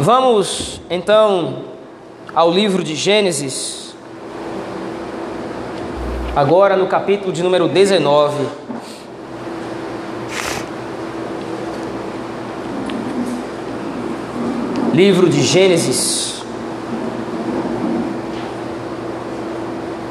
[0.00, 1.64] Vamos então
[2.34, 3.94] ao livro de Gênesis,
[6.34, 8.46] agora no capítulo de número 19.
[14.94, 16.42] Livro de Gênesis,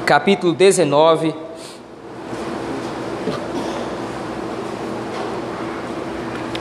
[0.06, 1.36] capítulo 19.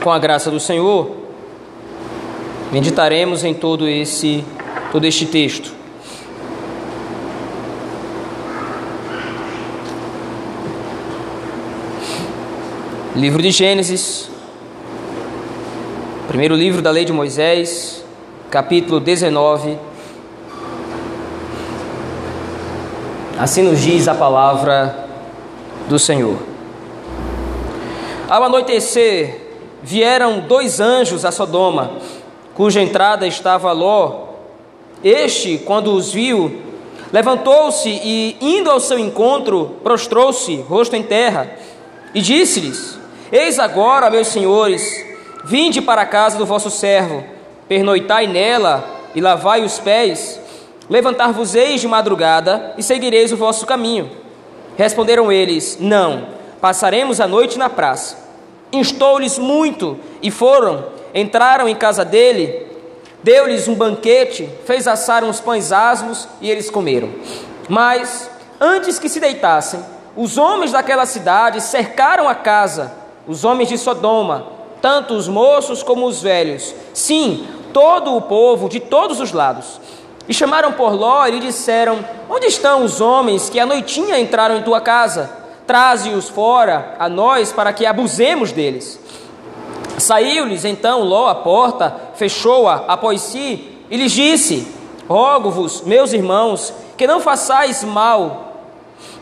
[0.03, 1.18] Com a graça do Senhor,
[2.71, 4.43] meditaremos em todo esse
[4.91, 5.71] todo este texto.
[13.15, 14.29] Livro de Gênesis,
[16.27, 18.03] primeiro livro da lei de Moisés,
[18.49, 19.77] capítulo 19.
[23.37, 25.07] Assim nos diz a palavra
[25.87, 26.37] do Senhor.
[28.29, 31.93] Ao anoitecer, vieram dois anjos a Sodoma
[32.59, 34.25] cuja entrada estava Ló.
[35.01, 36.61] Este, quando os viu,
[37.09, 41.49] levantou-se e, indo ao seu encontro, prostrou-se, rosto em terra,
[42.13, 42.99] e disse-lhes:
[43.31, 44.83] Eis agora, meus senhores,
[45.45, 47.23] vinde para a casa do vosso servo,
[47.69, 48.83] pernoitai nela
[49.15, 50.37] e lavai os pés,
[50.89, 54.11] levantar-vos-eis de madrugada e seguireis o vosso caminho.
[54.77, 56.25] Responderam eles: Não,
[56.59, 58.17] passaremos a noite na praça.
[58.69, 62.67] Instou-lhes muito e foram entraram em casa dele,
[63.23, 67.09] deu-lhes um banquete, fez assar uns pães asmos e eles comeram.
[67.67, 68.29] Mas,
[68.59, 69.79] antes que se deitassem,
[70.15, 72.93] os homens daquela cidade cercaram a casa,
[73.27, 74.47] os homens de Sodoma,
[74.81, 79.79] tanto os moços como os velhos, sim, todo o povo de todos os lados.
[80.27, 84.57] E chamaram por Ló e lhe disseram: Onde estão os homens que à noitinha entraram
[84.57, 85.29] em tua casa?
[85.65, 88.99] Traze-os fora a nós para que abusemos deles.
[89.99, 94.67] Saiu-lhes então Ló a porta, fechou-a após si e lhes disse:
[95.07, 98.53] Rogo-vos, meus irmãos, que não façais mal.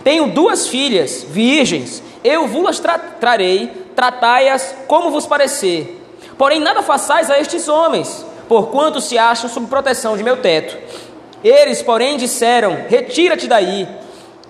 [0.03, 6.01] Tenho duas filhas, virgens, eu vos tra trarei, tratai-as como vos parecer.
[6.37, 10.77] Porém, nada façais a estes homens, porquanto se acham sob proteção de meu teto.
[11.43, 13.87] Eles, porém, disseram: Retira-te daí.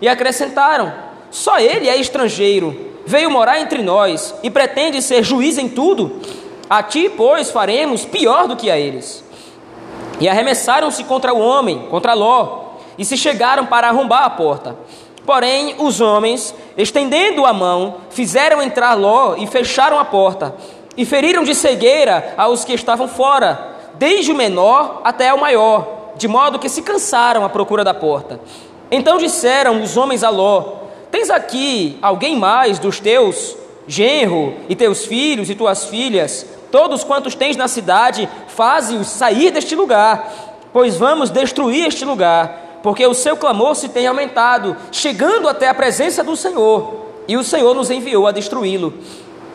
[0.01, 0.93] E acrescentaram:
[1.31, 6.19] Só ele é estrangeiro veio morar entre nós e pretende ser juiz em tudo,
[6.69, 9.23] a ti, pois, faremos pior do que a eles.
[10.19, 14.75] E arremessaram-se contra o homem, contra Ló, e se chegaram para arrombar a porta.
[15.25, 20.53] Porém, os homens, estendendo a mão, fizeram entrar Ló e fecharam a porta,
[20.97, 26.27] e feriram de cegueira aos que estavam fora, desde o menor até o maior, de
[26.27, 28.39] modo que se cansaram à procura da porta.
[28.91, 30.86] Então disseram os homens a Ló:
[31.17, 33.57] Tens aqui alguém mais dos teus,
[33.87, 39.75] genro, e teus filhos e tuas filhas, todos quantos tens na cidade, faze-os sair deste
[39.75, 40.31] lugar,
[40.71, 45.73] pois vamos destruir este lugar, porque o seu clamor se tem aumentado, chegando até a
[45.73, 48.93] presença do Senhor, e o Senhor nos enviou a destruí-lo.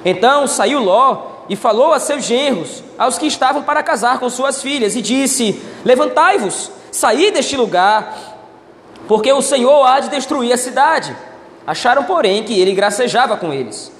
[0.04, 4.60] Então saiu Ló e falou a seus genros, aos que estavam para casar com suas
[4.60, 8.18] filhas, e disse: Levantai-vos, saí deste lugar,
[9.06, 11.16] porque o Senhor há de destruir a cidade.
[11.66, 13.92] Acharam, porém, que ele gracejava com eles.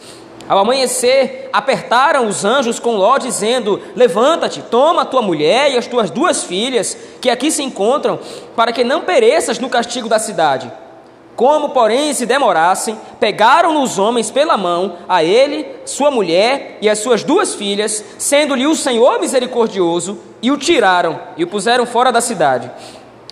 [0.49, 5.87] Ao amanhecer, apertaram os anjos com Ló, dizendo: Levanta-te, toma a tua mulher e as
[5.87, 8.19] tuas duas filhas, que aqui se encontram,
[8.57, 10.71] para que não pereças no castigo da cidade.
[11.37, 16.99] Como, porém, se demorassem, pegaram os homens pela mão, a ele, sua mulher e as
[16.99, 22.21] suas duas filhas, sendo-lhe o Senhor misericordioso, e o tiraram e o puseram fora da
[22.21, 22.71] cidade.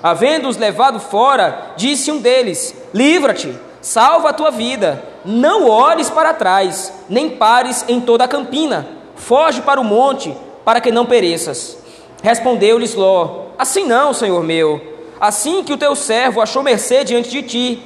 [0.02, 6.92] Havendo-os levado fora, disse um deles: Livra-te salva a tua vida, não olhes para trás,
[7.08, 8.86] nem pares em toda a campina,
[9.16, 11.78] foge para o monte, para que não pereças.
[12.22, 14.80] Respondeu-lhes Ló: Assim não, senhor meu,
[15.20, 17.82] assim que o teu servo achou mercê diante de ti.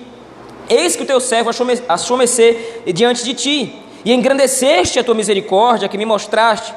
[0.68, 1.50] Eis que o teu servo
[1.88, 6.74] achou mercê diante de ti, e engrandeceste a tua misericórdia que me mostraste,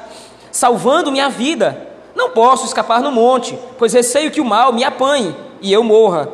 [0.50, 1.86] salvando minha vida.
[2.14, 6.28] Não posso escapar no monte, pois receio que o mal me apanhe e eu morra.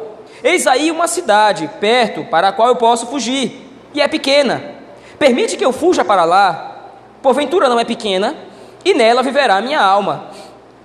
[0.44, 4.62] Eis aí uma cidade perto para a qual eu posso fugir, e é pequena.
[5.18, 6.90] Permite que eu fuja para lá.
[7.22, 8.36] Porventura não é pequena,
[8.84, 10.26] e nela viverá minha alma.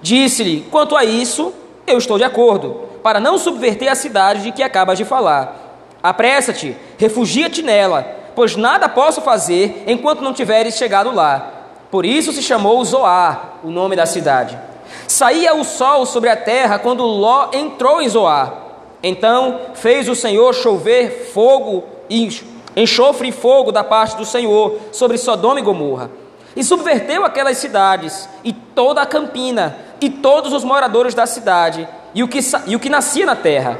[0.01, 1.53] Disse-lhe: Quanto a isso,
[1.85, 5.57] eu estou de acordo, para não subverter a cidade de que acabas de falar.
[6.01, 11.51] Apressa-te, refugia-te nela, pois nada posso fazer enquanto não tiveres chegado lá.
[11.91, 14.57] Por isso se chamou Zoar, o nome da cidade.
[15.05, 18.68] Saía o sol sobre a terra quando Ló entrou em Zoar.
[19.01, 22.29] Então fez o Senhor chover fogo e
[22.75, 26.09] enxofre e fogo da parte do Senhor sobre Sodoma e Gomorra.
[26.55, 32.23] e subverteu aquelas cidades, e toda a campina, e todos os moradores da cidade, e
[32.23, 33.79] o que, e o que nascia na terra.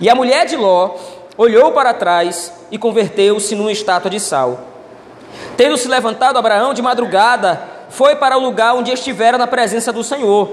[0.00, 0.94] E a mulher de Ló
[1.36, 4.60] olhou para trás e converteu-se numa estátua de sal.
[5.56, 7.60] Tendo se levantado Abraão de madrugada,
[7.90, 10.48] foi para o lugar onde estivera na presença do Senhor,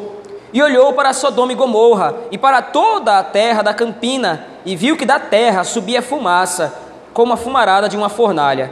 [0.53, 4.95] e olhou para Sodoma e Gomorra, e para toda a terra da campina, e viu
[4.95, 6.73] que da terra subia fumaça,
[7.11, 8.71] como a fumarada de uma fornalha.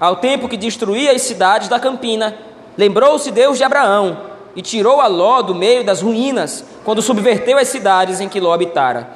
[0.00, 2.36] Ao tempo que destruía as cidades da campina,
[2.76, 4.18] lembrou-se Deus de Abraão,
[4.56, 8.52] e tirou a Ló do meio das ruínas, quando subverteu as cidades em que Ló
[8.52, 9.10] habitara.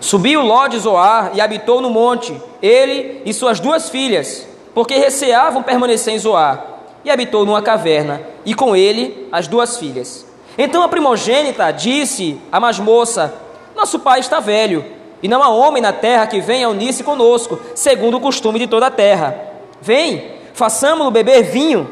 [0.00, 5.62] Subiu Ló de Zoar e habitou no monte, ele e suas duas filhas, porque receavam
[5.62, 6.64] permanecer em Zoar,
[7.04, 10.27] e habitou numa caverna, e com ele as duas filhas.
[10.58, 13.32] Então a primogênita disse à mais moça:
[13.76, 14.84] Nosso pai está velho,
[15.22, 18.88] e não há homem na terra que venha unir-se conosco, segundo o costume de toda
[18.88, 19.38] a terra.
[19.80, 21.88] Vem, façamos-no beber vinho,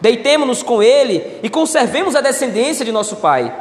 [0.00, 3.54] deitemo-nos com ele e conservemos a descendência de nosso pai.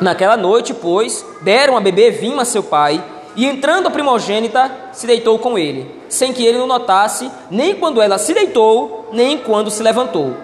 [0.00, 3.02] Naquela noite, pois, deram a beber vinho a seu pai,
[3.34, 8.00] e entrando a primogênita, se deitou com ele, sem que ele o notasse, nem quando
[8.00, 10.34] ela se deitou, nem quando se levantou.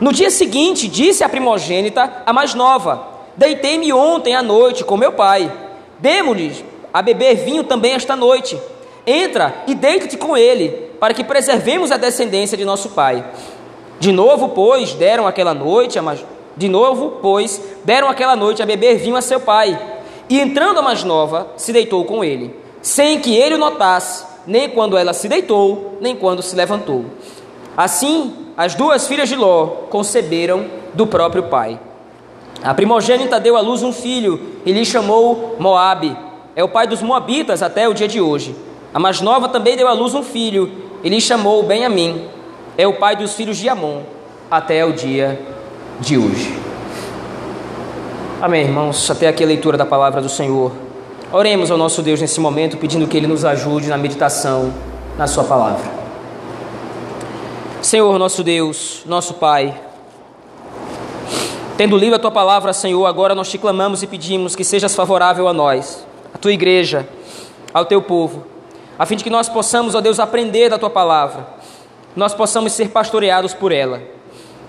[0.00, 3.06] No dia seguinte, disse a primogênita, a mais nova:
[3.36, 5.52] Deitei-me ontem à noite com meu pai.
[5.98, 8.58] Demo-lhe a beber vinho também esta noite.
[9.06, 10.68] Entra e deita-te com ele,
[10.98, 13.24] para que preservemos a descendência de nosso pai.
[13.98, 16.24] De novo, pois, deram aquela noite a mais
[16.56, 19.78] de novo, pois, deram aquela noite a beber vinho a seu pai.
[20.28, 24.68] E entrando a mais nova, se deitou com ele, sem que ele o notasse, nem
[24.68, 27.04] quando ela se deitou, nem quando se levantou.
[27.76, 31.80] Assim, as duas filhas de Ló conceberam do próprio pai.
[32.62, 36.14] A primogênita deu à luz um filho e lhe chamou Moabe.
[36.54, 38.54] É o pai dos moabitas até o dia de hoje.
[38.92, 40.70] A mais nova também deu à luz um filho
[41.02, 42.28] e lhe chamou Benjamim.
[42.76, 44.02] É o pai dos filhos de Amon
[44.50, 45.40] até o dia
[45.98, 46.54] de hoje.
[48.42, 49.10] Amém, irmãos.
[49.10, 50.70] Até aqui a leitura da palavra do Senhor.
[51.32, 54.70] Oremos ao nosso Deus nesse momento, pedindo que Ele nos ajude na meditação
[55.16, 55.99] na Sua palavra.
[57.82, 59.80] Senhor, nosso Deus, nosso Pai,
[61.76, 65.48] tendo lido a Tua palavra, Senhor, agora nós te clamamos e pedimos que sejas favorável
[65.48, 67.08] a nós, a Tua igreja,
[67.72, 68.46] ao Teu povo,
[68.98, 71.46] a fim de que nós possamos, ó Deus, aprender da Tua palavra,
[72.14, 74.02] nós possamos ser pastoreados por ela.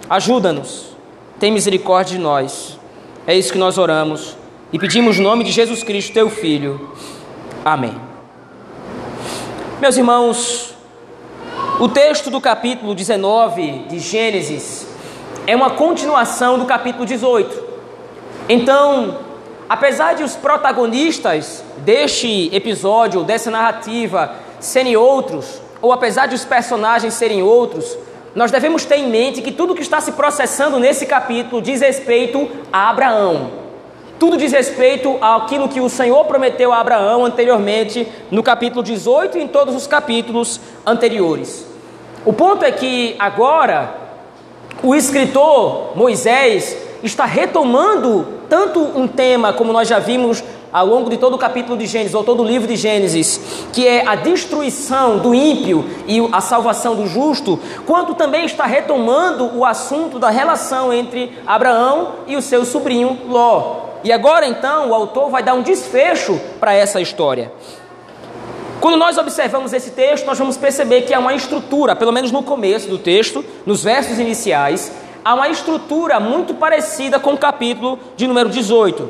[0.10, 0.92] Ajuda-nos
[1.42, 2.80] tem misericórdia de nós.
[3.25, 4.38] É isso que nós oramos
[4.72, 6.92] e pedimos no nome de Jesus Cristo, teu Filho.
[7.66, 8.00] Amém.
[9.81, 10.71] Meus irmãos,
[11.80, 14.88] o texto do capítulo 19 de Gênesis
[15.48, 17.64] é uma continuação do capítulo 18.
[18.48, 19.20] Então,
[19.68, 27.14] apesar de os protagonistas deste episódio, dessa narrativa, serem outros, ou apesar de os personagens
[27.14, 27.98] serem outros,
[28.36, 32.50] nós devemos ter em mente que tudo que está se processando nesse capítulo diz respeito
[32.72, 33.61] a Abraão.
[34.22, 39.42] Tudo diz respeito àquilo que o Senhor prometeu a Abraão anteriormente, no capítulo 18 e
[39.42, 41.66] em todos os capítulos anteriores.
[42.24, 43.96] O ponto é que agora
[44.84, 51.18] o escritor Moisés está retomando tanto um tema, como nós já vimos ao longo de
[51.18, 53.42] todo o capítulo de Gênesis, ou todo o livro de Gênesis,
[53.74, 59.58] que é a destruição do ímpio e a salvação do justo, quanto também está retomando
[59.58, 63.90] o assunto da relação entre Abraão e o seu sobrinho Ló.
[64.03, 67.51] E agora então o autor vai dar um desfecho para essa história.
[68.79, 72.41] Quando nós observamos esse texto, nós vamos perceber que há uma estrutura, pelo menos no
[72.41, 74.91] começo do texto, nos versos iniciais,
[75.24, 79.08] há uma estrutura muito parecida com o capítulo de número 18.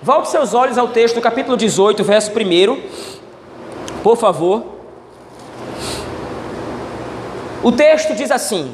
[0.00, 2.80] Volte seus olhos ao texto do capítulo 18, verso 1.
[4.04, 4.62] Por favor.
[7.60, 8.72] O texto diz assim: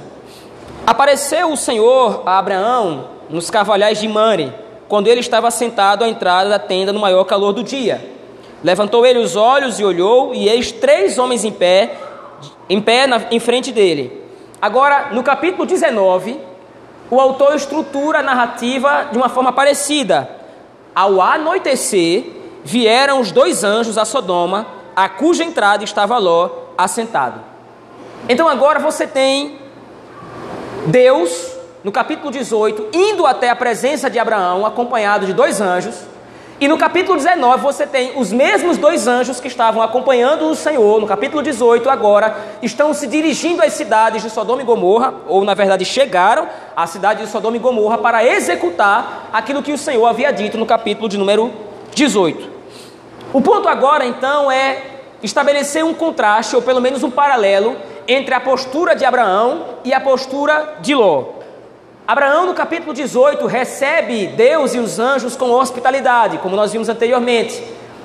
[0.87, 4.53] Apareceu o Senhor a Abraão nos carvalhais de Mane,
[4.95, 8.13] quando ele estava sentado à entrada da tenda no maior calor do dia.
[8.63, 11.97] Levantou ele os olhos e olhou, e eis três homens em pé,
[12.69, 14.23] em pé na, em frente dele.
[14.63, 16.39] Agora, no capítulo 19,
[17.11, 20.31] o autor estrutura a narrativa de uma forma parecida.
[20.95, 22.27] Ao anoitecer,
[22.63, 27.41] vieram os dois anjos a Sodoma, a cuja entrada estava Ló assentado.
[28.29, 29.59] Então agora você tem
[30.87, 31.54] Deus,
[31.85, 35.95] no capítulo 18, indo até a presença de Abraão, acompanhado de dois anjos,
[36.59, 40.99] e no capítulo 19 você tem os mesmos dois anjos que estavam acompanhando o Senhor,
[40.99, 45.53] no capítulo 18 agora, estão se dirigindo às cidades de Sodoma e Gomorra, ou na
[45.53, 50.33] verdade chegaram à cidade de Sodoma e Gomorra para executar aquilo que o Senhor havia
[50.33, 51.53] dito no capítulo de número
[51.95, 52.49] 18.
[53.31, 54.79] O ponto agora então é
[55.23, 57.77] estabelecer um contraste, ou pelo menos um paralelo,
[58.09, 61.44] entre a postura de Abraão e a postura de Ló.
[62.07, 67.65] Abraão, no capítulo 18, recebe Deus e os anjos com hospitalidade, como nós vimos anteriormente.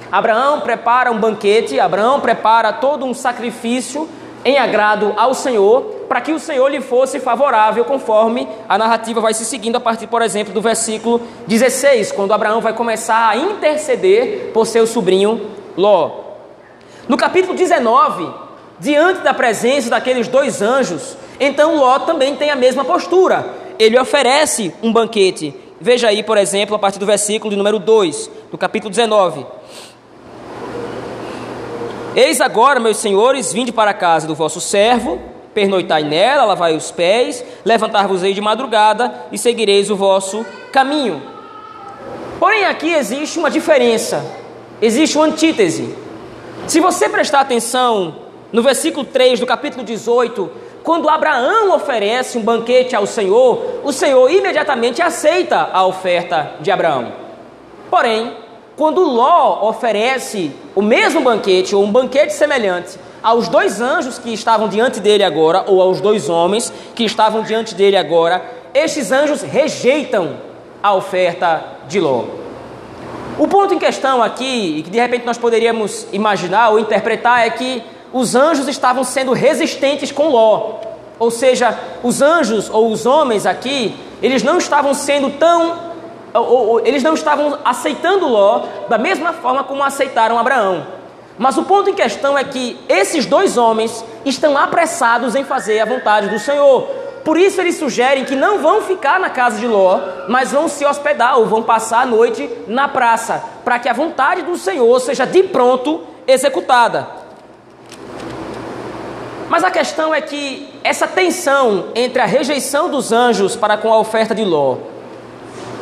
[0.09, 4.07] Abraão prepara um banquete, Abraão prepara todo um sacrifício
[4.45, 9.33] em agrado ao Senhor, para que o Senhor lhe fosse favorável, conforme a narrativa vai
[9.33, 14.51] se seguindo a partir, por exemplo, do versículo 16, quando Abraão vai começar a interceder
[14.53, 16.21] por seu sobrinho Ló.
[17.05, 18.31] No capítulo 19,
[18.79, 23.58] diante da presença daqueles dois anjos, então Ló também tem a mesma postura.
[23.79, 25.55] Ele oferece um banquete.
[25.79, 29.45] Veja aí, por exemplo, a partir do versículo de número 2, do capítulo 19.
[32.13, 35.21] Eis agora, meus senhores, vinde para a casa do vosso servo,
[35.53, 41.21] pernoitai nela, lavai os pés, levantar-vos-ei de madrugada e seguireis o vosso caminho.
[42.37, 44.25] Porém, aqui existe uma diferença,
[44.81, 45.95] existe uma antítese.
[46.67, 48.15] Se você prestar atenção
[48.51, 50.49] no versículo 3 do capítulo 18,
[50.83, 57.11] quando Abraão oferece um banquete ao Senhor, o Senhor imediatamente aceita a oferta de Abraão.
[57.89, 58.35] Porém,
[58.75, 64.69] quando Ló oferece o mesmo banquete, ou um banquete semelhante, aos dois anjos que estavam
[64.69, 68.41] diante dele agora, ou aos dois homens que estavam diante dele agora,
[68.73, 70.37] estes anjos rejeitam
[70.81, 72.23] a oferta de Ló.
[73.37, 77.49] O ponto em questão aqui, e que de repente nós poderíamos imaginar ou interpretar, é
[77.49, 80.75] que os anjos estavam sendo resistentes com Ló.
[81.17, 85.89] Ou seja, os anjos ou os homens aqui, eles não estavam sendo tão
[86.85, 90.85] eles não estavam aceitando Ló da mesma forma como aceitaram Abraão.
[91.39, 95.85] Mas o ponto em questão é que esses dois homens estão apressados em fazer a
[95.85, 96.83] vontade do Senhor.
[97.23, 100.85] Por isso eles sugerem que não vão ficar na casa de Ló, mas vão se
[100.85, 105.25] hospedar ou vão passar a noite na praça, para que a vontade do Senhor seja
[105.25, 107.18] de pronto executada.
[109.49, 113.97] Mas a questão é que essa tensão entre a rejeição dos anjos para com a
[113.97, 114.77] oferta de Ló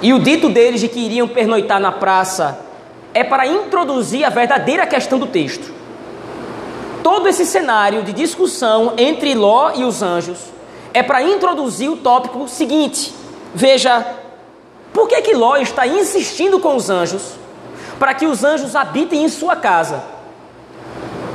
[0.02, 2.60] e o dito deles de que iriam pernoitar na praça
[3.14, 5.74] é para introduzir a verdadeira questão do texto.
[7.04, 10.40] Todo esse cenário de discussão entre Ló e os anjos
[10.94, 13.14] é para introduzir o tópico seguinte.
[13.54, 14.06] Veja,
[14.94, 17.34] por que que Ló está insistindo com os anjos
[18.00, 20.04] para que os anjos habitem em sua casa?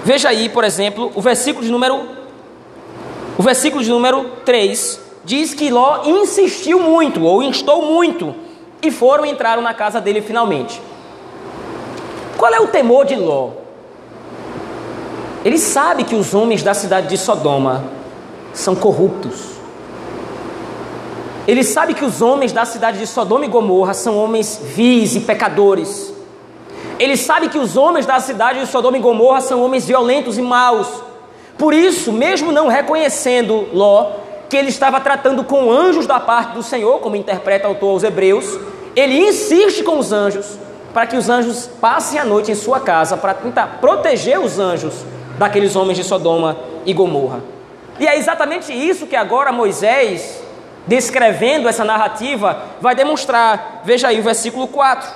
[0.04, 2.21] Veja aí, por exemplo, o versículo de número
[3.42, 8.32] o versículo de número 3 diz que Ló insistiu muito ou instou muito
[8.80, 10.80] e foram e entraram na casa dele finalmente.
[12.36, 13.50] Qual é o temor de Ló?
[15.44, 17.82] Ele sabe que os homens da cidade de Sodoma
[18.54, 19.56] são corruptos.
[21.44, 25.20] Ele sabe que os homens da cidade de Sodoma e Gomorra são homens vis e
[25.20, 26.14] pecadores.
[26.96, 30.42] Ele sabe que os homens da cidade de Sodoma e Gomorra são homens violentos e
[30.42, 31.10] maus.
[31.62, 34.14] Por isso, mesmo não reconhecendo Ló,
[34.48, 38.02] que ele estava tratando com anjos da parte do Senhor, como interpreta o autor aos
[38.02, 38.58] Hebreus,
[38.96, 40.58] ele insiste com os anjos
[40.92, 45.04] para que os anjos passem a noite em sua casa para tentar proteger os anjos
[45.38, 47.38] daqueles homens de Sodoma e Gomorra.
[48.00, 50.42] E é exatamente isso que agora Moisés,
[50.84, 53.82] descrevendo essa narrativa, vai demonstrar.
[53.84, 55.08] Veja aí o versículo 4.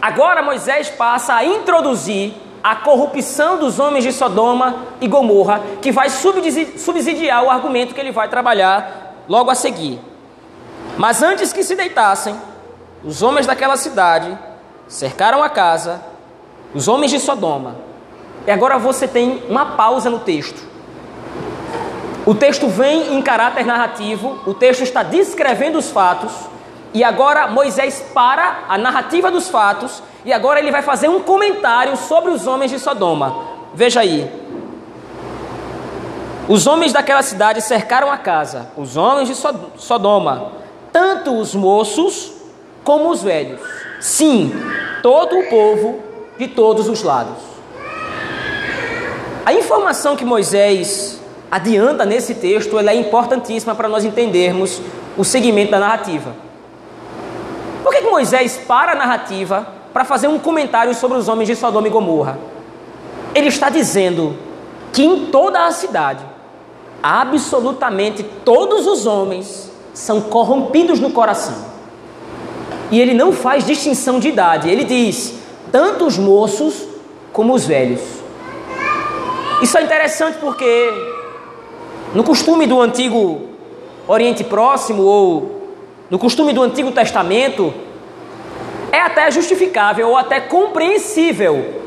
[0.00, 6.10] Agora Moisés passa a introduzir a corrupção dos homens de Sodoma e Gomorra, que vai
[6.10, 10.00] subsidiar o argumento que ele vai trabalhar logo a seguir.
[10.96, 12.34] Mas antes que se deitassem,
[13.04, 14.36] os homens daquela cidade
[14.88, 16.02] cercaram a casa,
[16.74, 17.76] os homens de Sodoma.
[18.44, 20.60] E agora você tem uma pausa no texto.
[22.26, 26.32] O texto vem em caráter narrativo, o texto está descrevendo os fatos,
[26.96, 31.94] e agora Moisés para a narrativa dos fatos, e agora ele vai fazer um comentário
[31.94, 33.36] sobre os homens de Sodoma.
[33.74, 34.26] Veja aí.
[36.48, 39.34] Os homens daquela cidade cercaram a casa, os homens de
[39.76, 40.52] Sodoma,
[40.90, 42.32] tanto os moços
[42.82, 43.60] como os velhos.
[44.00, 44.50] Sim,
[45.02, 46.00] todo o povo
[46.38, 47.42] de todos os lados.
[49.44, 54.80] A informação que Moisés adianta nesse texto é importantíssima para nós entendermos
[55.14, 56.46] o segmento da narrativa.
[57.86, 61.86] Por que, Moisés para a narrativa para fazer um comentário sobre os homens de Sodoma
[61.86, 62.36] e Gomorra?
[63.32, 64.36] Ele está dizendo
[64.92, 66.24] que em toda a cidade,
[67.00, 71.54] absolutamente todos os homens são corrompidos no coração.
[72.90, 75.34] E ele não faz distinção de idade, ele diz:
[75.70, 76.88] tanto os moços
[77.32, 78.00] como os velhos.
[79.62, 80.92] Isso é interessante porque,
[82.12, 83.42] no costume do antigo
[84.08, 85.55] Oriente Próximo ou
[86.08, 87.74] no costume do Antigo Testamento,
[88.92, 91.82] é até justificável ou até compreensível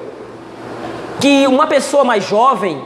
[1.19, 2.83] que uma pessoa mais jovem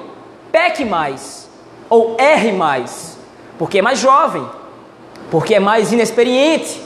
[0.52, 1.50] peque mais
[1.90, 3.18] ou erre mais,
[3.58, 4.48] porque é mais jovem,
[5.30, 6.82] porque é mais inexperiente,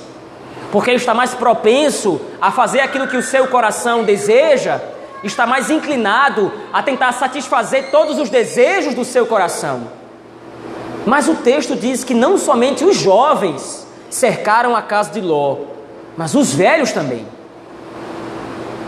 [0.71, 4.81] porque está mais propenso a fazer aquilo que o seu coração deseja,
[5.23, 9.87] está mais inclinado a tentar satisfazer todos os desejos do seu coração.
[11.05, 15.57] Mas o texto diz que não somente os jovens cercaram a casa de Ló,
[16.15, 17.25] mas os velhos também.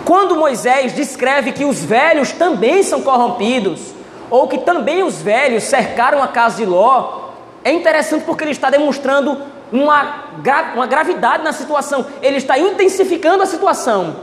[0.06, 3.94] Quando Moisés descreve que os velhos também são corrompidos,
[4.30, 7.30] ou que também os velhos cercaram a casa de Ló,
[7.64, 9.38] é interessante porque ele está demonstrando
[9.72, 14.16] uma, gra uma gravidade na situação, ele está intensificando a situação.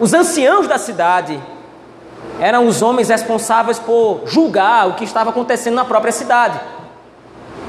[0.00, 1.38] Os anciãos da cidade
[2.40, 6.58] eram os homens responsáveis por julgar o que estava acontecendo na própria cidade.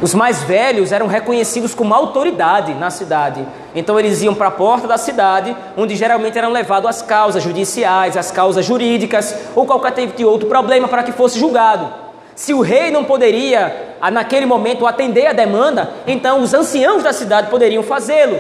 [0.01, 3.47] Os mais velhos eram reconhecidos como autoridade na cidade.
[3.73, 8.17] Então eles iam para a porta da cidade, onde geralmente eram levados as causas judiciais,
[8.17, 11.89] as causas jurídicas ou qualquer tipo de outro problema para que fosse julgado.
[12.35, 17.49] Se o rei não poderia, naquele momento, atender a demanda, então os anciãos da cidade
[17.49, 18.39] poderiam fazê-lo.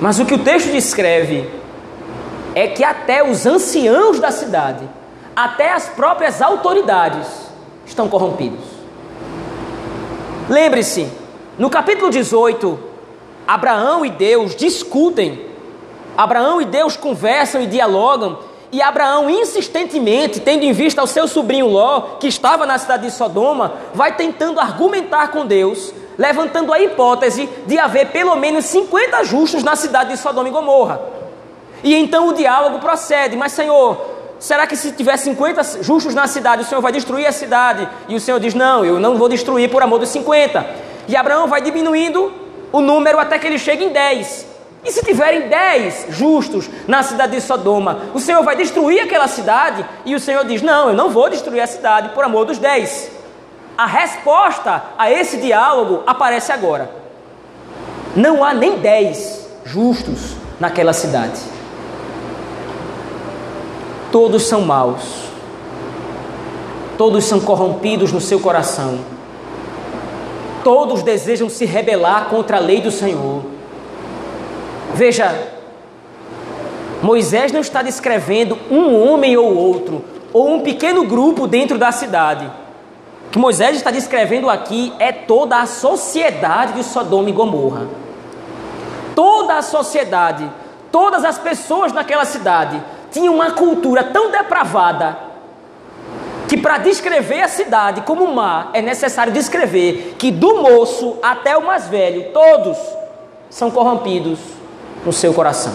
[0.00, 1.50] Mas o que o texto descreve
[2.54, 4.88] é que até os anciãos da cidade,
[5.34, 7.26] até as próprias autoridades,
[7.84, 8.73] estão corrompidos.
[10.48, 11.08] Lembre-se,
[11.58, 12.78] no capítulo 18,
[13.46, 15.46] Abraão e Deus discutem,
[16.16, 18.38] Abraão e Deus conversam e dialogam,
[18.70, 23.12] e Abraão insistentemente, tendo em vista o seu sobrinho Ló, que estava na cidade de
[23.12, 29.62] Sodoma, vai tentando argumentar com Deus, levantando a hipótese de haver pelo menos 50 justos
[29.62, 31.00] na cidade de Sodoma e Gomorra.
[31.82, 34.13] E então o diálogo procede, mas Senhor,
[34.44, 37.88] Será que se tiver 50 justos na cidade, o Senhor vai destruir a cidade?
[38.06, 40.66] E o Senhor diz: Não, eu não vou destruir por amor dos 50.
[41.08, 42.30] E Abraão vai diminuindo
[42.70, 44.46] o número até que ele chegue em 10.
[44.84, 49.82] E se tiverem 10 justos na cidade de Sodoma, o Senhor vai destruir aquela cidade?
[50.04, 53.12] E o Senhor diz: Não, eu não vou destruir a cidade por amor dos 10.
[53.78, 56.90] A resposta a esse diálogo aparece agora.
[58.14, 61.40] Não há nem 10 justos naquela cidade
[64.14, 65.02] todos são maus,
[66.96, 69.00] todos são corrompidos no seu coração,
[70.62, 73.42] todos desejam se rebelar contra a lei do Senhor.
[74.94, 75.48] Veja,
[77.02, 82.48] Moisés não está descrevendo um homem ou outro, ou um pequeno grupo dentro da cidade.
[83.26, 87.88] O que Moisés está descrevendo aqui é toda a sociedade de Sodoma e Gomorra.
[89.16, 90.48] Toda a sociedade,
[90.92, 92.80] todas as pessoas naquela cidade
[93.14, 95.16] tinha uma cultura tão depravada
[96.48, 101.64] que para descrever a cidade como má é necessário descrever que do moço até o
[101.64, 102.76] mais velho, todos
[103.48, 104.40] são corrompidos
[105.06, 105.72] no seu coração.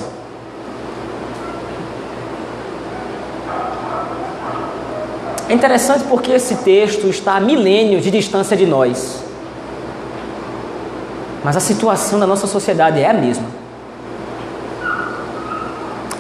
[5.47, 9.23] É interessante porque esse texto está a milênios de distância de nós.
[11.41, 13.59] Mas a situação da nossa sociedade é a mesma.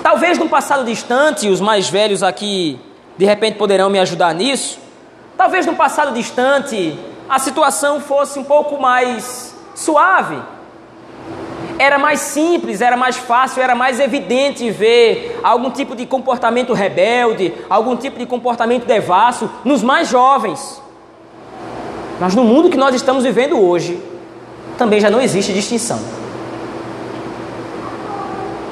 [0.01, 2.79] Talvez num passado distante, os mais velhos aqui
[3.17, 4.79] de repente poderão me ajudar nisso.
[5.37, 10.37] Talvez num passado distante a situação fosse um pouco mais suave.
[11.77, 17.53] Era mais simples, era mais fácil, era mais evidente ver algum tipo de comportamento rebelde,
[17.69, 20.81] algum tipo de comportamento devasso nos mais jovens.
[22.19, 24.01] Mas no mundo que nós estamos vivendo hoje,
[24.77, 26.18] também já não existe distinção.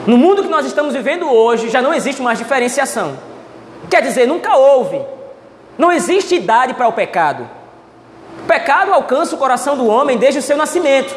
[0.07, 3.19] No mundo que nós estamos vivendo hoje, já não existe mais diferenciação.
[3.89, 5.01] Quer dizer, nunca houve.
[5.77, 7.45] Não existe idade para o pecado.
[8.41, 11.13] O pecado alcança o coração do homem desde o seu nascimento.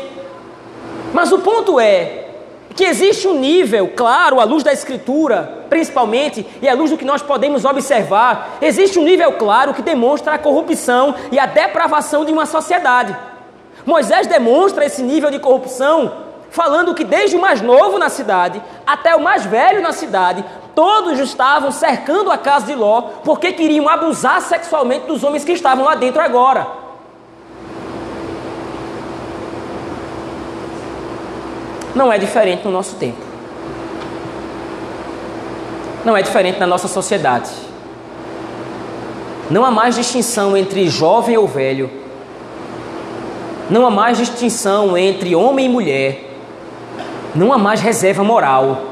[1.14, 2.30] Mas o ponto é
[2.74, 7.04] que existe um nível, claro, à luz da Escritura, principalmente, e à luz do que
[7.04, 12.32] nós podemos observar, existe um nível claro que demonstra a corrupção e a depravação de
[12.32, 13.16] uma sociedade.
[13.86, 19.14] Moisés demonstra esse nível de corrupção falando que desde o mais novo na cidade até
[19.14, 24.40] o mais velho na cidade, todos estavam cercando a casa de Ló porque queriam abusar
[24.42, 26.66] sexualmente dos homens que estavam lá dentro agora.
[31.94, 33.18] Não é diferente no nosso tempo.
[36.04, 37.50] Não é diferente na nossa sociedade.
[39.50, 41.90] Não há mais distinção entre jovem ou velho.
[43.68, 46.29] Não há mais distinção entre homem e mulher
[47.34, 48.90] não há mais reserva moral.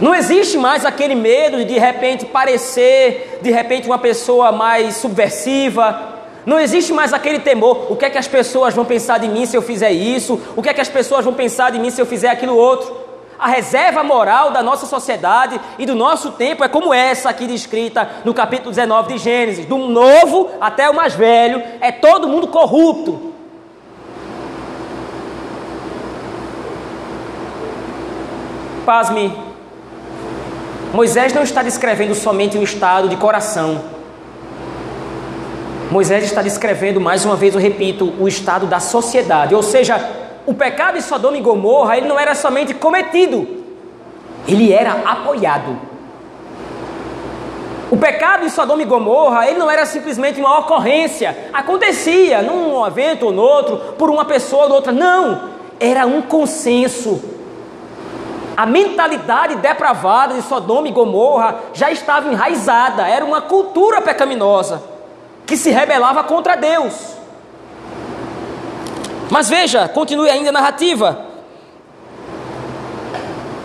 [0.00, 6.14] Não existe mais aquele medo de de repente parecer, de repente, uma pessoa mais subversiva.
[6.44, 9.46] Não existe mais aquele temor: o que é que as pessoas vão pensar de mim
[9.46, 10.40] se eu fizer isso?
[10.56, 13.04] O que é que as pessoas vão pensar de mim se eu fizer aquilo outro?
[13.38, 18.08] A reserva moral da nossa sociedade e do nosso tempo é como essa aqui descrita
[18.24, 19.66] no capítulo 19 de Gênesis.
[19.66, 23.33] Do novo até o mais velho, é todo mundo corrupto.
[28.84, 29.34] Pasme,
[30.92, 33.80] Moisés não está descrevendo somente o estado de coração.
[35.90, 39.54] Moisés está descrevendo, mais uma vez eu repito, o estado da sociedade.
[39.54, 39.98] Ou seja,
[40.46, 43.46] o pecado de Sodoma e Gomorra, ele não era somente cometido,
[44.46, 45.78] ele era apoiado.
[47.90, 53.26] O pecado de Sodoma e Gomorra, ele não era simplesmente uma ocorrência, acontecia num evento
[53.26, 54.92] ou no outro, por uma pessoa ou outra.
[54.92, 57.33] Não, era um consenso.
[58.56, 64.82] A mentalidade depravada de Sodoma e Gomorra já estava enraizada, era uma cultura pecaminosa
[65.46, 67.14] que se rebelava contra Deus.
[69.30, 71.18] Mas veja, continue ainda a narrativa.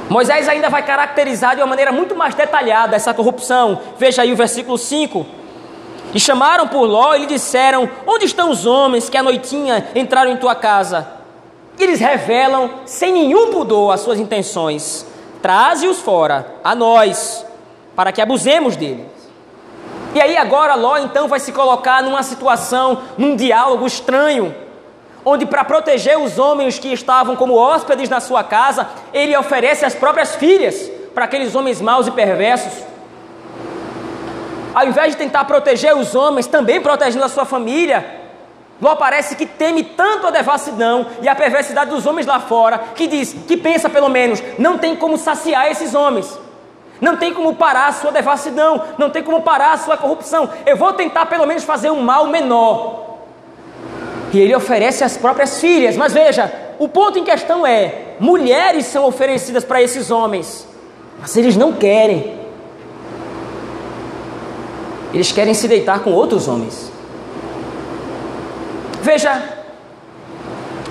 [0.10, 3.80] Moisés ainda vai caracterizar de uma maneira muito mais detalhada essa corrupção.
[3.98, 5.26] Veja aí o versículo 5.
[6.16, 10.32] E chamaram por Ló e lhe disseram: Onde estão os homens que à noitinha entraram
[10.32, 11.19] em tua casa?
[11.80, 15.06] Eles revelam, sem nenhum pudor, as suas intenções.
[15.42, 17.46] Traze-os fora, a nós,
[17.96, 19.08] para que abusemos deles.
[20.14, 24.54] E aí agora Ló então vai se colocar numa situação, num diálogo estranho
[25.24, 29.94] onde, para proteger os homens que estavam como hóspedes na sua casa, ele oferece as
[29.94, 32.84] próprias filhas para aqueles homens maus e perversos.
[34.74, 38.19] Ao invés de tentar proteger os homens, também protegendo a sua família,
[38.82, 43.08] Ló parece que teme tanto a devassidão e a perversidade dos homens lá fora, que
[43.08, 46.40] diz, que pensa pelo menos, não tem como saciar esses homens.
[47.02, 50.50] Não tem como parar a sua devassidão, não tem como parar a sua corrupção.
[50.66, 53.20] Eu vou tentar pelo menos fazer um mal menor.
[54.34, 55.96] E ele oferece as próprias filhas.
[55.96, 60.68] Mas veja, o ponto em questão é: mulheres são oferecidas para esses homens,
[61.20, 62.38] mas eles não querem.
[65.14, 66.89] Eles querem se deitar com outros homens.
[69.12, 69.42] Veja,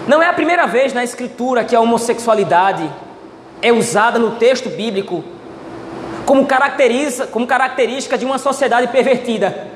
[0.09, 2.93] não é a primeira vez na Escritura que a homossexualidade
[3.63, 5.23] é usada no texto bíblico
[6.27, 9.69] como, caracteriza, como característica de uma sociedade pervertida.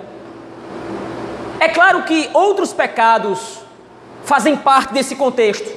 [1.60, 3.60] É claro que outros pecados
[4.24, 5.70] fazem parte desse contexto.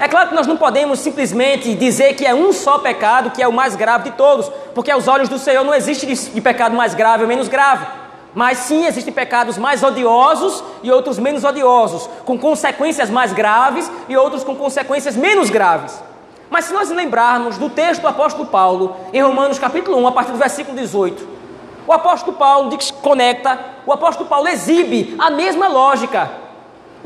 [0.00, 3.46] É claro que nós não podemos simplesmente dizer que é um só pecado que é
[3.46, 6.94] o mais grave de todos, porque aos olhos do Senhor não existe de pecado mais
[6.94, 8.05] grave ou menos grave.
[8.36, 14.14] Mas sim existem pecados mais odiosos e outros menos odiosos, com consequências mais graves e
[14.14, 15.98] outros com consequências menos graves.
[16.50, 20.32] Mas se nós lembrarmos do texto do apóstolo Paulo, em Romanos capítulo 1, a partir
[20.32, 21.26] do versículo 18,
[21.86, 26.30] o apóstolo Paulo conecta, o apóstolo Paulo exibe a mesma lógica.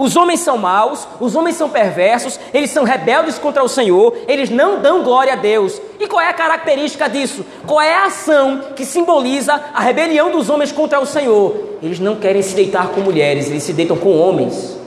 [0.01, 4.49] Os homens são maus, os homens são perversos, eles são rebeldes contra o Senhor, eles
[4.49, 5.79] não dão glória a Deus.
[5.99, 7.45] E qual é a característica disso?
[7.67, 11.55] Qual é a ação que simboliza a rebelião dos homens contra o Senhor?
[11.83, 14.80] Eles não querem se deitar com mulheres, eles se deitam com homens.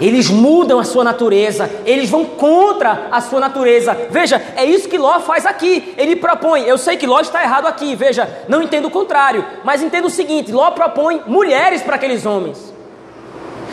[0.00, 3.96] Eles mudam a sua natureza, eles vão contra a sua natureza.
[4.10, 5.92] Veja, é isso que Ló faz aqui.
[5.96, 9.82] Ele propõe, eu sei que Ló está errado aqui, veja, não entendo o contrário, mas
[9.82, 12.72] entendo o seguinte: Ló propõe mulheres para aqueles homens.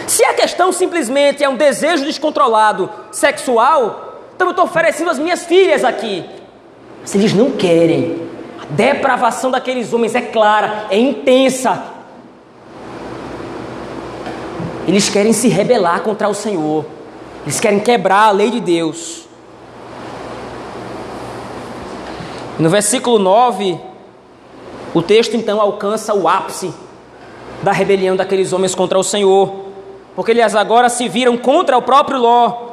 [0.08, 5.46] Se a questão simplesmente é um desejo descontrolado sexual, então eu estou oferecendo as minhas
[5.46, 6.26] filhas aqui.
[7.02, 8.26] Mas eles não querem.
[8.62, 11.84] A depravação daqueles homens é clara, é intensa,
[14.88, 16.86] eles querem se rebelar contra o Senhor.
[17.44, 19.26] Eles querem quebrar a lei de Deus.
[22.60, 23.80] No versículo 9,
[24.94, 26.74] o texto então alcança o ápice
[27.62, 29.66] da rebelião daqueles homens contra o Senhor,
[30.16, 32.70] porque eles agora se viram contra o próprio Ló.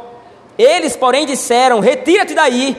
[0.56, 2.76] Eles, porém, disseram: Retira-te daí.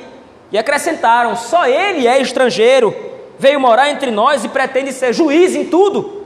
[0.52, 2.96] E acrescentaram: Só ele é estrangeiro,
[3.38, 6.22] veio morar entre nós e pretende ser juiz em tudo.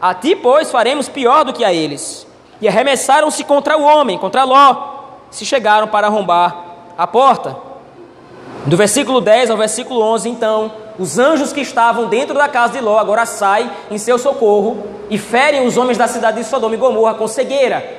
[0.00, 2.27] A ti, pois, faremos pior do que a eles
[2.60, 4.98] e arremessaram-se contra o homem, contra Ló,
[5.30, 6.56] se chegaram para arrombar
[6.96, 7.56] a porta.
[8.66, 12.80] Do versículo 10 ao versículo 11, então, os anjos que estavam dentro da casa de
[12.80, 16.78] Ló agora saem em seu socorro e ferem os homens da cidade de Sodoma e
[16.78, 17.98] Gomorra com cegueira.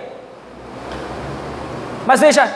[2.05, 2.51] Mas veja,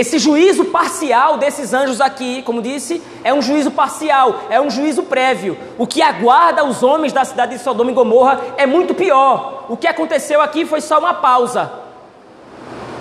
[0.00, 5.02] esse juízo parcial desses anjos aqui, como disse, é um juízo parcial, é um juízo
[5.02, 5.58] prévio.
[5.76, 9.76] O que aguarda os homens da cidade de Sodoma e Gomorra é muito pior o
[9.76, 11.70] que aconteceu aqui foi só uma pausa.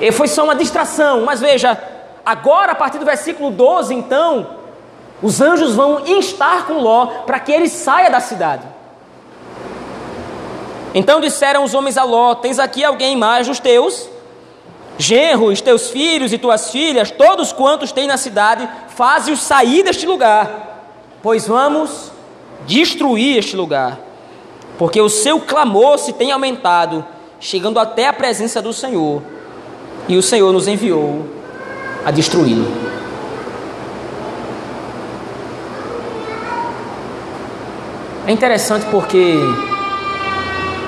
[0.02, 1.22] E foi só uma distração.
[1.22, 1.82] Mas veja,
[2.26, 4.48] agora a partir do versículo 12, então,
[5.22, 8.68] os anjos vão instar com Ló para que ele saia da cidade.
[10.94, 14.10] Então disseram os homens a Ló: Tens aqui alguém mais dos teus?
[14.98, 21.20] Genros, teus filhos e tuas filhas, todos quantos têm na cidade, faze-os sair deste lugar,
[21.22, 22.12] pois vamos
[22.66, 24.00] destruir este lugar,
[24.78, 27.06] porque o seu clamor se tem aumentado,
[27.40, 29.22] chegando até a presença do Senhor,
[30.08, 31.28] e o Senhor nos enviou
[32.06, 32.88] a destruí-lo.
[38.26, 39.38] É interessante porque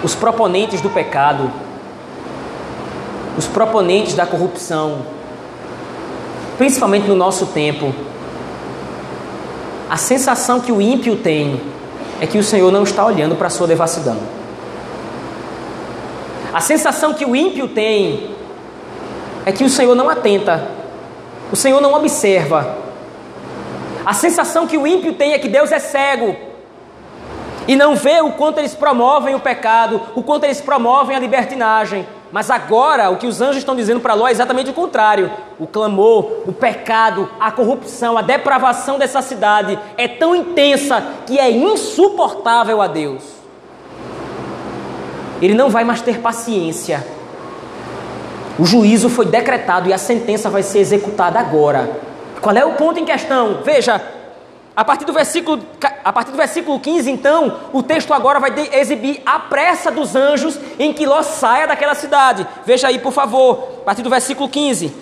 [0.04, 1.50] os proponentes do pecado,
[3.38, 5.06] os proponentes da corrupção,
[6.58, 7.94] principalmente no nosso tempo,
[9.90, 11.62] a sensação que o ímpio tem
[12.22, 14.18] é que o Senhor não está olhando para a sua devassidão.
[16.54, 18.32] A sensação que o ímpio tem
[19.46, 20.68] é que o Senhor não atenta,
[21.52, 22.78] o Senhor não observa.
[24.06, 26.36] A sensação que o ímpio tem é que Deus é cego
[27.68, 32.08] e não vê o quanto eles promovem o pecado, o quanto eles promovem a libertinagem.
[32.32, 35.32] Mas agora o que os anjos estão dizendo para Ló é exatamente o contrário.
[35.60, 41.50] O clamor, o pecado, a corrupção, a depravação dessa cidade é tão intensa que é
[41.50, 43.24] insuportável a Deus.
[45.42, 47.06] Ele não vai mais ter paciência.
[48.60, 51.90] O juízo foi decretado e a sentença vai ser executada agora.
[52.42, 53.62] Qual é o ponto em questão?
[53.64, 54.02] Veja,
[54.80, 55.62] a partir do versículo,
[56.06, 60.58] a partir do versículo 15, então, o texto agora vai exibir a pressa dos anjos
[60.80, 62.48] em que Ló saia daquela cidade.
[62.66, 64.96] Veja aí, por favor, a partir do versículo 15.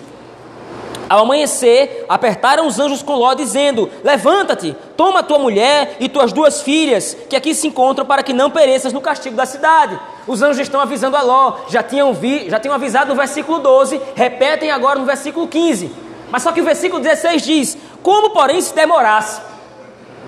[1.08, 6.60] Ao amanhecer, apertaram os anjos com Ló, dizendo: Levanta-te, toma tua mulher e tuas duas
[6.60, 9.96] filhas, que aqui se encontram, para que não pereças no castigo da cidade.
[10.26, 14.00] Os anjos estão avisando a Ló, já tinham, vi, já tinham avisado no versículo 12,
[14.16, 15.88] repetem agora no versículo 15.
[16.32, 19.46] Mas só que o versículo 16 diz: Como, porém, se demorasse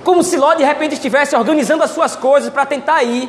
[0.04, 3.28] como se Ló de repente estivesse organizando as suas coisas para tentar ir.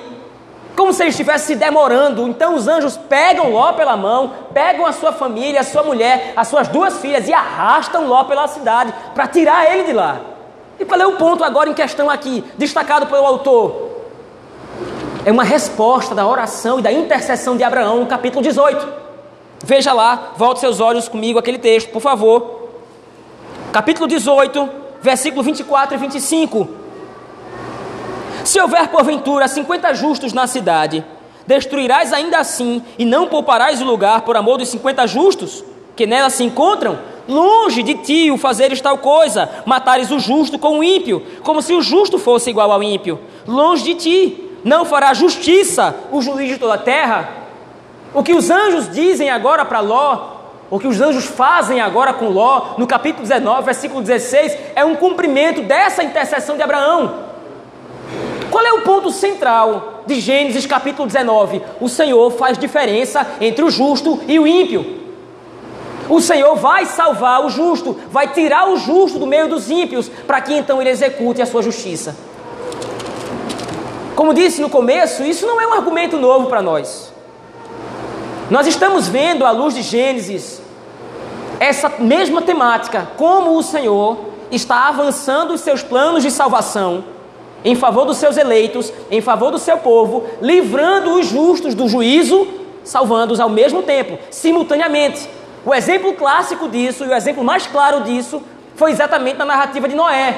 [0.75, 2.27] Como se ele estivesse se demorando.
[2.27, 6.47] Então os anjos pegam Ló pela mão, pegam a sua família, a sua mulher, as
[6.47, 10.21] suas duas filhas e arrastam Ló pela cidade para tirar ele de lá.
[10.79, 13.91] E qual é o ponto agora em questão aqui, destacado pelo autor?
[15.23, 19.01] É uma resposta da oração e da intercessão de Abraão no capítulo 18.
[19.63, 22.69] Veja lá, volte seus olhos comigo aquele texto, por favor.
[23.71, 24.67] Capítulo 18,
[25.01, 26.69] versículo 24 e 25.
[28.43, 31.05] Se houver porventura 50 justos na cidade,
[31.45, 35.63] destruirás ainda assim e não pouparás o lugar por amor dos 50 justos
[35.95, 36.99] que nela se encontram?
[37.27, 41.73] Longe de ti o fazeres tal coisa, matares o justo com o ímpio, como se
[41.73, 43.19] o justo fosse igual ao ímpio.
[43.47, 47.29] Longe de ti, não fará justiça o juiz de toda a terra?
[48.13, 50.40] O que os anjos dizem agora para Ló
[50.71, 54.95] o que os anjos fazem agora com Ló, no capítulo 19, versículo 16, é um
[54.95, 57.25] cumprimento dessa intercessão de Abraão.
[58.49, 61.61] Qual é o ponto central de Gênesis capítulo 19?
[61.81, 65.01] O Senhor faz diferença entre o justo e o ímpio.
[66.07, 70.39] O Senhor vai salvar o justo, vai tirar o justo do meio dos ímpios, para
[70.39, 72.15] que então ele execute a sua justiça.
[74.15, 77.11] Como disse no começo, isso não é um argumento novo para nós.
[78.49, 80.60] Nós estamos vendo, à luz de Gênesis,
[81.61, 84.17] essa mesma temática, como o Senhor
[84.49, 87.03] está avançando os seus planos de salvação
[87.63, 92.47] em favor dos seus eleitos, em favor do seu povo, livrando os justos do juízo,
[92.83, 95.29] salvando-os ao mesmo tempo, simultaneamente.
[95.63, 98.41] O exemplo clássico disso, e o exemplo mais claro disso,
[98.75, 100.35] foi exatamente na narrativa de Noé.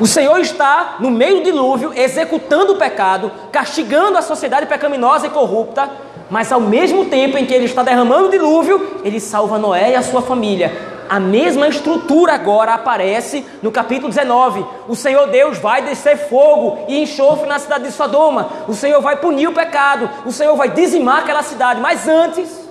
[0.00, 5.30] O Senhor está no meio do dilúvio, executando o pecado, castigando a sociedade pecaminosa e
[5.30, 5.90] corrupta,
[6.30, 9.94] mas ao mesmo tempo em que ele está derramando o dilúvio, ele salva Noé e
[9.94, 10.96] a sua família.
[11.08, 14.64] A mesma estrutura agora aparece no capítulo 19.
[14.86, 18.50] O Senhor Deus vai descer fogo e enxofre na cidade de Sodoma.
[18.68, 20.10] O Senhor vai punir o pecado.
[20.26, 21.80] O Senhor vai dizimar aquela cidade.
[21.80, 22.68] Mas antes,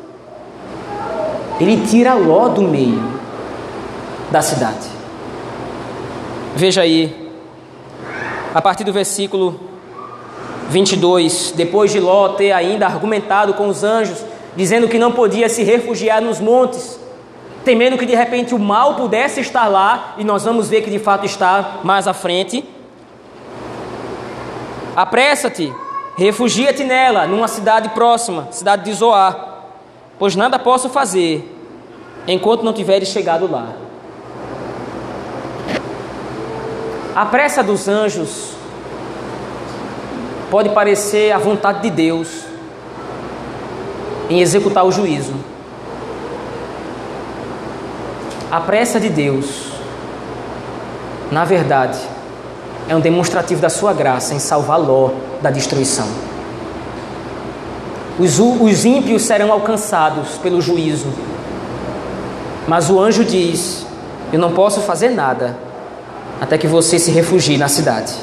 [1.59, 3.19] ele tira Ló do meio
[4.29, 4.87] da cidade.
[6.55, 7.31] Veja aí,
[8.53, 9.66] a partir do versículo
[10.69, 14.23] 22, depois de Ló ter ainda argumentado com os anjos,
[14.55, 16.99] dizendo que não podia se refugiar nos montes,
[17.63, 20.99] temendo que de repente o mal pudesse estar lá, e nós vamos ver que de
[20.99, 22.63] fato está mais à frente.
[24.95, 25.71] Apressa-te,
[26.17, 29.59] refugia-te nela, numa cidade próxima, cidade de Zoar,
[30.19, 31.53] pois nada posso fazer
[32.27, 33.73] enquanto não tiveres chegado lá.
[37.15, 38.56] A pressa dos anjos
[40.49, 42.27] pode parecer a vontade de Deus
[44.29, 45.33] em executar o juízo.
[48.51, 49.71] A pressa de Deus,
[51.31, 51.99] na verdade,
[52.87, 56.07] é um demonstrativo da sua graça em salvar Ló da destruição.
[58.17, 61.07] Os, os ímpios serão alcançados pelo juízo.
[62.67, 63.85] Mas o anjo diz:
[64.31, 65.57] Eu não posso fazer nada
[66.39, 68.13] até que você se refugie na cidade.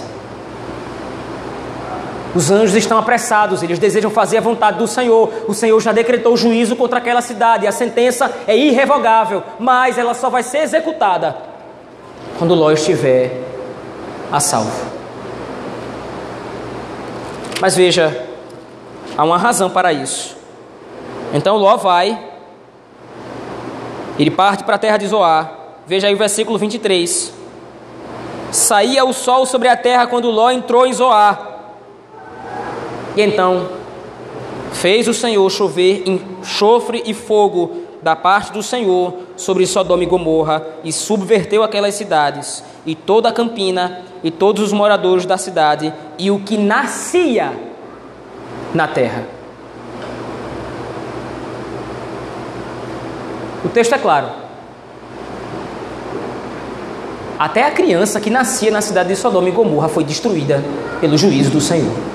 [2.34, 5.30] Os anjos estão apressados, eles desejam fazer a vontade do Senhor.
[5.46, 10.28] O Senhor já decretou juízo contra aquela cidade, a sentença é irrevogável, mas ela só
[10.28, 11.54] vai ser executada
[12.38, 13.40] quando Ló estiver
[14.30, 14.92] a salvo.
[17.60, 18.26] Mas veja,
[19.16, 20.36] há uma razão para isso.
[21.32, 22.18] Então Ló vai,
[24.18, 25.52] ele parte para a terra de Zoar.
[25.86, 27.32] Veja aí o versículo 23.
[28.50, 31.53] Saía o sol sobre a terra quando Ló entrou em Zoar.
[33.16, 33.68] E então
[34.72, 40.62] fez o Senhor chover enxofre e fogo da parte do Senhor sobre Sodoma e Gomorra
[40.84, 46.30] e subverteu aquelas cidades e toda a campina e todos os moradores da cidade e
[46.30, 47.52] o que nascia
[48.74, 49.24] na terra.
[53.64, 54.28] O texto é claro.
[57.38, 60.62] Até a criança que nascia na cidade de Sodoma e Gomorra foi destruída
[61.00, 62.13] pelo juízo do Senhor.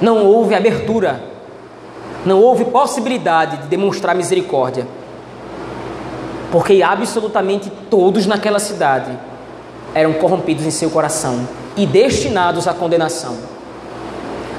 [0.00, 1.20] Não houve abertura,
[2.24, 4.86] não houve possibilidade de demonstrar misericórdia,
[6.50, 9.10] porque absolutamente todos naquela cidade
[9.94, 13.36] eram corrompidos em seu coração e destinados à condenação.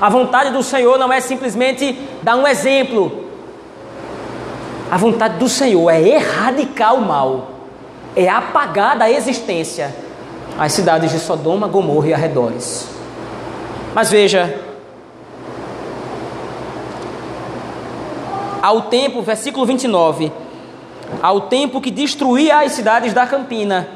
[0.02, 3.26] A vontade do Senhor não é simplesmente dar um exemplo.
[4.90, 7.50] A vontade do Senhor é erradicar o mal,
[8.16, 9.94] é apagar da existência
[10.58, 12.88] as cidades de Sodoma, Gomorra e arredores.
[13.94, 14.60] Mas veja,
[18.62, 20.32] ao tempo, versículo 29,
[21.22, 23.88] ao tempo que destruía as cidades da campina,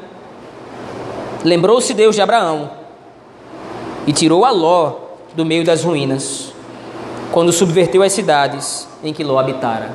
[1.44, 2.70] lembrou-se Deus de Abraão
[4.06, 4.92] e tirou a Ló
[5.34, 6.52] do meio das ruínas,
[7.32, 9.90] quando subverteu as cidades em que Ló habitara.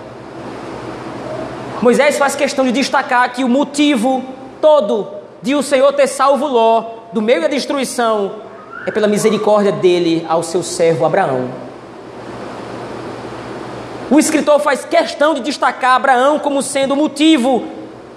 [1.82, 4.24] Moisés faz questão de destacar que o motivo
[4.62, 5.08] todo
[5.42, 8.32] de o Senhor ter salvo Ló do meio da destruição
[8.86, 11.69] é pela misericórdia dele ao seu servo Abraão.
[14.12, 17.64] O escritor faz questão de destacar Abraão como sendo o motivo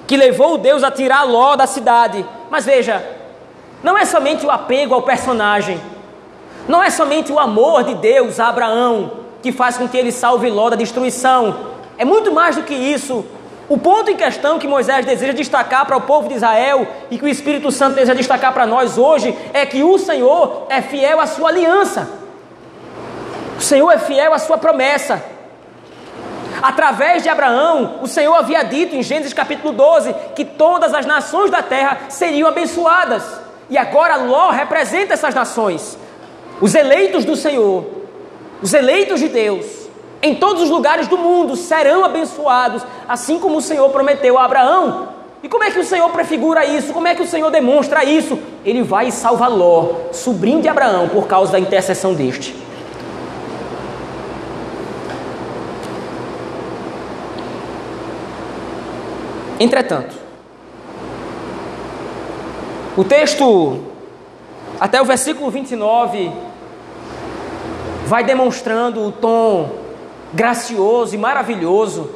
[0.07, 2.25] que levou Deus a tirar Ló da cidade.
[2.51, 3.05] Mas veja,
[3.83, 5.79] não é somente o apego ao personagem,
[6.67, 10.49] não é somente o amor de Deus a Abraão que faz com que ele salve
[10.49, 11.73] Ló da destruição.
[11.99, 13.25] É muito mais do que isso.
[13.69, 17.25] O ponto em questão que Moisés deseja destacar para o povo de Israel e que
[17.25, 21.27] o Espírito Santo deseja destacar para nós hoje é que o Senhor é fiel à
[21.27, 22.09] sua aliança.
[23.59, 25.32] O Senhor é fiel à sua promessa.
[26.63, 31.51] Através de Abraão, o Senhor havia dito em Gênesis capítulo 12 que todas as nações
[31.51, 33.25] da terra seriam abençoadas.
[33.69, 35.99] E agora Ló representa essas nações.
[36.61, 37.85] Os eleitos do Senhor,
[38.63, 39.67] os eleitos de Deus,
[40.23, 45.09] em todos os lugares do mundo serão abençoados, assim como o Senhor prometeu a Abraão.
[45.43, 46.93] E como é que o Senhor prefigura isso?
[46.93, 48.39] Como é que o Senhor demonstra isso?
[48.65, 52.55] Ele vai e salva Ló, sobrinho de Abraão, por causa da intercessão deste.
[59.63, 60.17] Entretanto,
[62.97, 63.79] o texto,
[64.81, 66.33] até o versículo 29,
[68.05, 69.71] vai demonstrando o tom
[70.33, 72.11] gracioso e maravilhoso.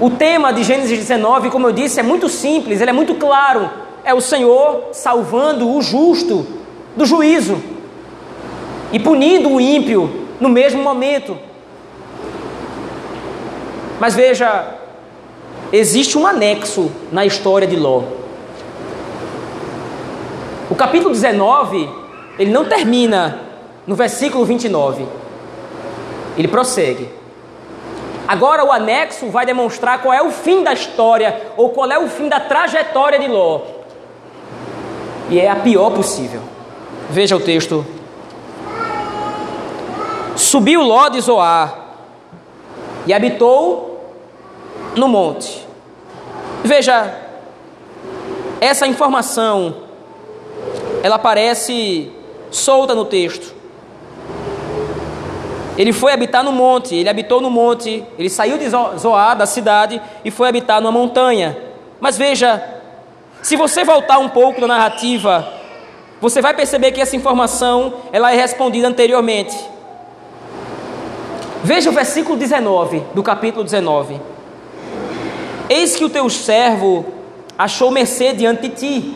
[0.00, 3.68] O tema de Gênesis 19, como eu disse, é muito simples, ele é muito claro.
[4.04, 6.46] É o Senhor salvando o justo
[6.96, 7.60] do juízo
[8.92, 11.36] e punindo o ímpio no mesmo momento.
[13.98, 14.77] Mas veja,
[15.72, 18.02] existe um anexo na história de Ló.
[20.70, 21.88] O capítulo 19,
[22.38, 23.40] ele não termina
[23.86, 25.06] no versículo 29.
[26.36, 27.08] Ele prossegue.
[28.28, 32.08] Agora o anexo vai demonstrar qual é o fim da história ou qual é o
[32.08, 33.62] fim da trajetória de Ló.
[35.30, 36.42] E é a pior possível.
[37.08, 37.84] Veja o texto.
[40.36, 41.86] Subiu Ló de Zoar
[43.06, 43.87] e habitou
[44.96, 45.66] no monte.
[46.64, 47.14] Veja,
[48.60, 49.74] essa informação
[51.02, 52.10] ela aparece
[52.50, 53.54] solta no texto.
[55.76, 60.02] Ele foi habitar no monte, ele habitou no monte, ele saiu de Zoar, da cidade,
[60.24, 61.56] e foi habitar numa montanha.
[62.00, 62.60] Mas veja,
[63.42, 65.46] se você voltar um pouco na narrativa,
[66.20, 69.56] você vai perceber que essa informação ela é respondida anteriormente.
[71.62, 74.20] Veja o versículo 19 do capítulo 19.
[75.68, 77.04] Eis que o teu servo
[77.58, 79.14] achou mercê diante de ti,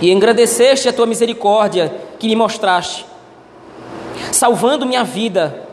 [0.00, 3.06] e engrandeceste a tua misericórdia que me mostraste,
[4.32, 5.68] salvando minha vida.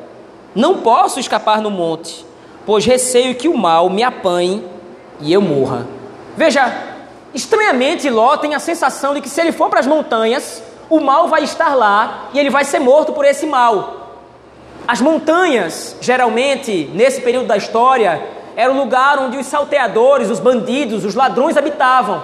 [0.53, 2.25] Não posso escapar no monte,
[2.65, 4.63] pois receio que o mal me apanhe
[5.21, 5.87] e eu morra.
[6.35, 6.71] Veja,
[7.33, 11.27] estranhamente Ló tem a sensação de que se ele for para as montanhas, o mal
[11.27, 14.15] vai estar lá e ele vai ser morto por esse mal.
[14.87, 18.25] As montanhas, geralmente, nesse período da história,
[18.57, 22.23] era o lugar onde os salteadores, os bandidos, os ladrões habitavam.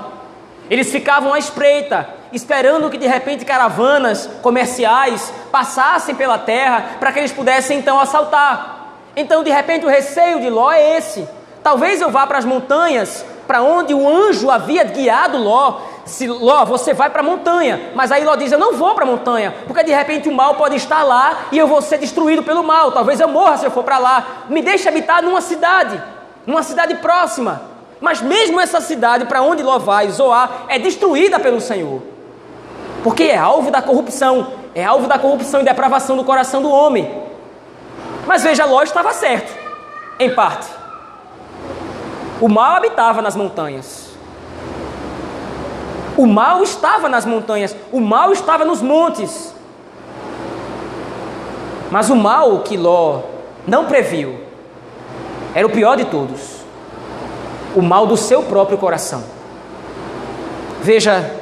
[0.68, 7.20] Eles ficavam à espreita, esperando que de repente caravanas comerciais passassem pela terra para que
[7.20, 8.96] eles pudessem então assaltar.
[9.16, 11.30] Então, de repente, o receio de Ló é esse.
[11.62, 15.82] Talvez eu vá para as montanhas, para onde o anjo havia guiado Ló.
[16.04, 19.04] Se Ló, você vai para a montanha, mas aí Ló diz: Eu não vou para
[19.04, 22.42] a montanha, porque de repente o mal pode estar lá e eu vou ser destruído
[22.42, 22.92] pelo mal.
[22.92, 24.26] Talvez eu morra se eu for para lá.
[24.50, 26.02] Me deixe habitar numa cidade,
[26.46, 27.62] numa cidade próxima.
[28.02, 32.14] Mas mesmo essa cidade para onde Ló vai, Zoar, é destruída pelo Senhor
[33.04, 37.22] porque é alvo da corrupção, é alvo da corrupção e depravação do coração do homem.
[38.26, 39.54] Mas veja, Ló estava certo,
[40.18, 40.68] em parte.
[42.40, 44.10] O mal habitava nas montanhas.
[46.16, 49.54] O mal estava nas montanhas, o mal estava nos montes.
[51.92, 53.22] Mas o mal que Ló
[53.68, 54.43] não previu
[55.56, 56.64] era o pior de todos
[57.76, 59.24] o mal do seu próprio coração.
[60.82, 61.34] Veja,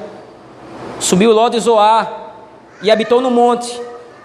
[0.99, 2.33] Subiu Ló de Zoar
[2.81, 3.81] e habitou no monte,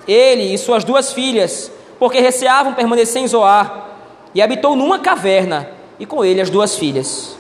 [0.07, 3.87] ele e suas duas filhas, porque receavam permanecer em Zoar,
[4.35, 7.37] e habitou numa caverna, e com ele as duas filhas.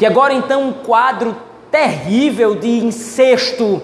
[0.00, 1.36] E agora então um quadro
[1.70, 3.80] terrível de incesto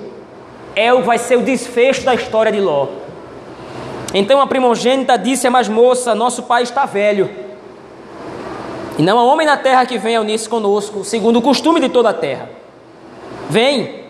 [0.74, 2.89] é vai ser o desfecho da história de Ló.
[4.14, 7.28] Então a primogênita disse à mais moça: Nosso pai está velho,
[8.98, 12.11] e não há homem na terra que venha unir-se conosco, segundo o costume de toda
[12.11, 12.48] a terra.
[13.50, 14.04] Vem,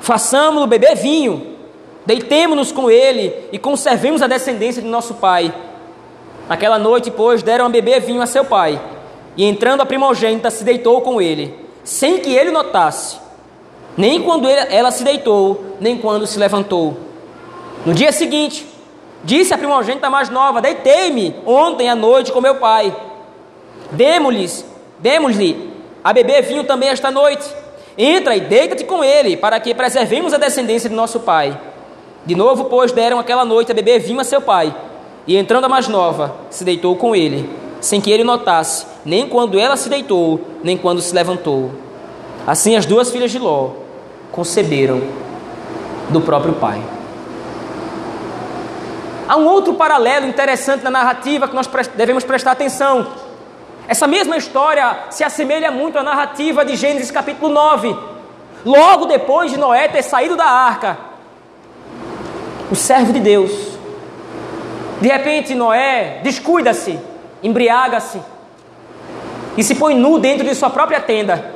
[0.00, 1.56] façamos-lo beber vinho,
[2.04, 5.52] deitemo-nos com ele e conservemos a descendência de nosso pai.
[6.48, 8.80] Naquela noite, pois, deram a beber vinho a seu pai,
[9.36, 13.16] e entrando a primogênita se deitou com ele, sem que ele notasse,
[13.96, 16.98] nem quando ela se deitou, nem quando se levantou.
[17.86, 18.66] No dia seguinte,
[19.24, 22.94] disse a primogênita mais nova: Deitei-me ontem à noite com meu pai.
[23.92, 24.64] Demos-lhes,
[24.98, 25.70] demos-lhe
[26.02, 27.48] a beber vinho também esta noite.
[27.98, 31.58] Entra e deita-te com ele, para que preservemos a descendência de nosso pai.
[32.24, 34.74] De novo, pois, deram aquela noite a beber vinho a seu pai.
[35.26, 37.48] E entrando a mais nova, se deitou com ele,
[37.80, 41.70] sem que ele notasse, nem quando ela se deitou, nem quando se levantou.
[42.46, 43.70] Assim as duas filhas de Ló
[44.32, 45.00] conceberam
[46.08, 46.80] do próprio pai.
[49.30, 53.06] Há um outro paralelo interessante na narrativa que nós devemos prestar atenção.
[53.86, 57.96] Essa mesma história se assemelha muito à narrativa de Gênesis capítulo 9.
[58.64, 60.98] Logo depois de Noé ter saído da arca,
[62.72, 63.52] o servo de Deus,
[65.00, 66.98] de repente Noé descuida-se,
[67.40, 68.20] embriaga-se
[69.56, 71.54] e se põe nu dentro de sua própria tenda.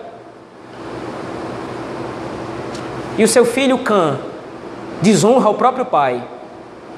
[3.18, 4.16] E o seu filho Cã
[5.02, 6.22] desonra o próprio pai,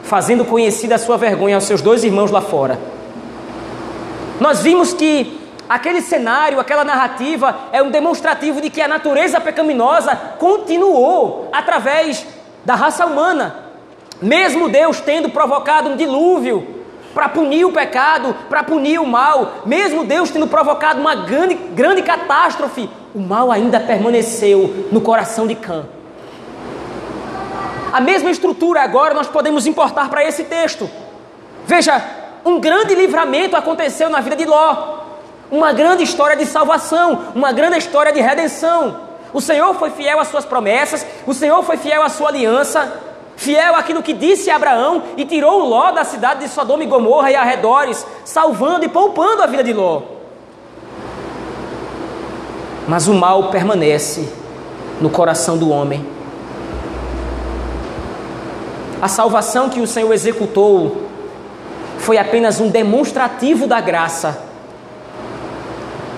[0.06, 2.78] fazendo conhecida a sua vergonha aos seus dois irmãos lá fora.
[4.40, 10.14] Nós vimos que aquele cenário, aquela narrativa é um demonstrativo de que a natureza pecaminosa
[10.38, 12.24] continuou através
[12.64, 13.56] da raça humana.
[14.22, 16.76] Mesmo Deus tendo provocado um dilúvio
[17.12, 22.02] para punir o pecado, para punir o mal, mesmo Deus tendo provocado uma grande, grande
[22.02, 25.95] catástrofe, o mal ainda permaneceu no coração de Cã.
[27.96, 30.86] A mesma estrutura agora nós podemos importar para esse texto.
[31.64, 32.04] Veja,
[32.44, 34.98] um grande livramento aconteceu na vida de Ló.
[35.50, 39.00] Uma grande história de salvação, uma grande história de redenção.
[39.32, 43.00] O Senhor foi fiel às suas promessas, o Senhor foi fiel à sua aliança,
[43.34, 47.34] fiel àquilo que disse Abraão e tirou Ló da cidade de Sodoma e Gomorra e
[47.34, 50.02] arredores, salvando e poupando a vida de Ló.
[52.86, 54.30] Mas o mal permanece
[55.00, 56.15] no coração do homem.
[59.00, 61.02] A salvação que o Senhor executou
[61.98, 64.42] foi apenas um demonstrativo da graça.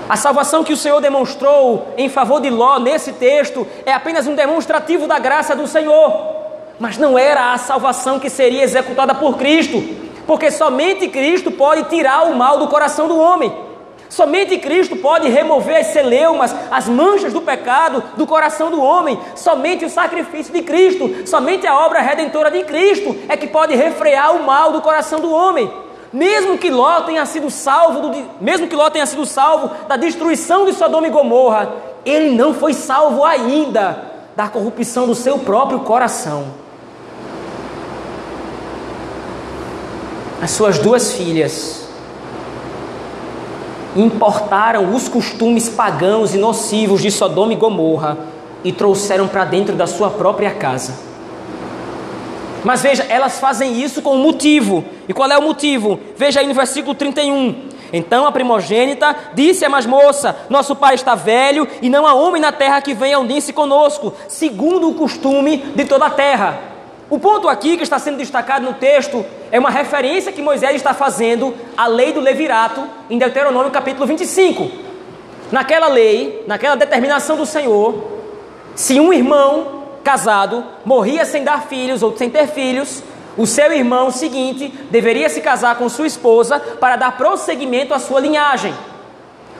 [0.09, 4.35] A salvação que o Senhor demonstrou em favor de Ló nesse texto é apenas um
[4.35, 6.37] demonstrativo da graça do Senhor,
[6.79, 9.83] mas não era a salvação que seria executada por Cristo,
[10.26, 13.67] porque somente Cristo pode tirar o mal do coração do homem.
[14.09, 19.18] Somente Cristo pode remover as celeumas, as manchas do pecado do coração do homem.
[19.36, 24.34] Somente o sacrifício de Cristo, somente a obra redentora de Cristo é que pode refrear
[24.34, 25.70] o mal do coração do homem.
[26.12, 30.64] Mesmo que Ló tenha sido salvo, do, mesmo que Ló tenha sido salvo da destruição
[30.64, 31.70] de Sodoma e Gomorra,
[32.04, 34.04] ele não foi salvo ainda
[34.34, 36.68] da corrupção do seu próprio coração.
[40.40, 41.78] as suas duas filhas
[43.99, 48.16] importaram os costumes pagãos e nocivos de Sodoma e Gomorra
[48.62, 50.94] e trouxeram para dentro da sua própria casa.
[52.64, 54.84] Mas veja, elas fazem isso com um motivo.
[55.09, 55.99] E qual é o motivo?
[56.16, 57.68] Veja aí no versículo 31.
[57.92, 62.42] Então a primogênita disse à mais moça: Nosso pai está velho e não há homem
[62.42, 66.78] na terra que venha unir-se conosco, segundo o costume de toda a terra.
[67.11, 70.92] O ponto aqui que está sendo destacado no texto é uma referência que Moisés está
[70.92, 74.70] fazendo à lei do levirato em Deuteronômio capítulo 25.
[75.50, 78.04] Naquela lei, naquela determinação do Senhor,
[78.74, 83.02] se um irmão casado morria sem dar filhos ou sem ter filhos,
[83.38, 88.20] o seu irmão seguinte deveria se casar com sua esposa para dar prosseguimento à sua
[88.20, 88.74] linhagem.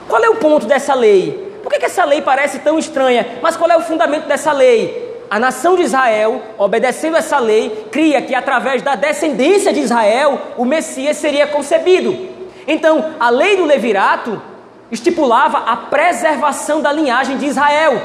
[0.07, 1.57] Qual é o ponto dessa lei?
[1.63, 3.39] Por que, que essa lei parece tão estranha?
[3.41, 5.08] Mas qual é o fundamento dessa lei?
[5.29, 10.65] A nação de Israel, obedecendo essa lei, cria que através da descendência de Israel o
[10.65, 12.29] Messias seria concebido.
[12.67, 14.41] Então, a lei do levirato
[14.91, 18.01] estipulava a preservação da linhagem de Israel.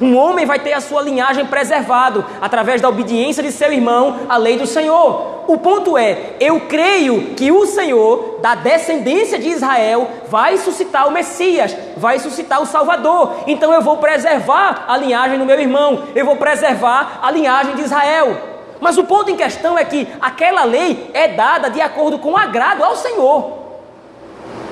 [0.00, 4.38] Um homem vai ter a sua linhagem preservado através da obediência de seu irmão à
[4.38, 5.29] lei do Senhor.
[5.50, 11.10] O ponto é, eu creio que o Senhor, da descendência de Israel, vai suscitar o
[11.10, 13.34] Messias, vai suscitar o Salvador.
[13.48, 17.82] Então eu vou preservar a linhagem do meu irmão, eu vou preservar a linhagem de
[17.82, 18.40] Israel.
[18.78, 22.36] Mas o ponto em questão é que aquela lei é dada de acordo com o
[22.36, 23.58] agrado ao Senhor.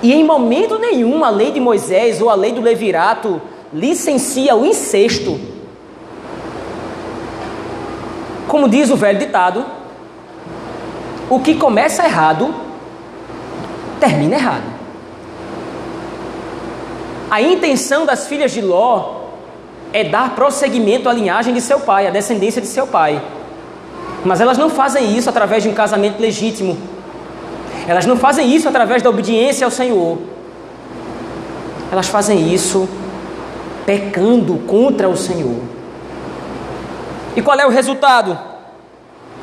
[0.01, 3.43] E em momento nenhum a lei de Moisés ou a lei do Levirato
[3.75, 5.41] licencia o incesto.
[8.47, 9.78] Como diz o velho ditado,
[11.31, 12.55] o que começa errado
[14.01, 14.79] termina errado.
[17.31, 19.17] A intenção das filhas de Ló
[19.93, 23.23] é dar prosseguimento à linhagem de seu pai, à descendência de seu pai.
[24.25, 26.77] Mas elas não fazem isso através de um casamento legítimo.
[27.87, 30.19] Elas não fazem isso através da obediência ao Senhor.
[31.93, 32.89] Elas fazem isso
[33.85, 35.61] pecando contra o Senhor.
[37.37, 38.48] E qual é o resultado?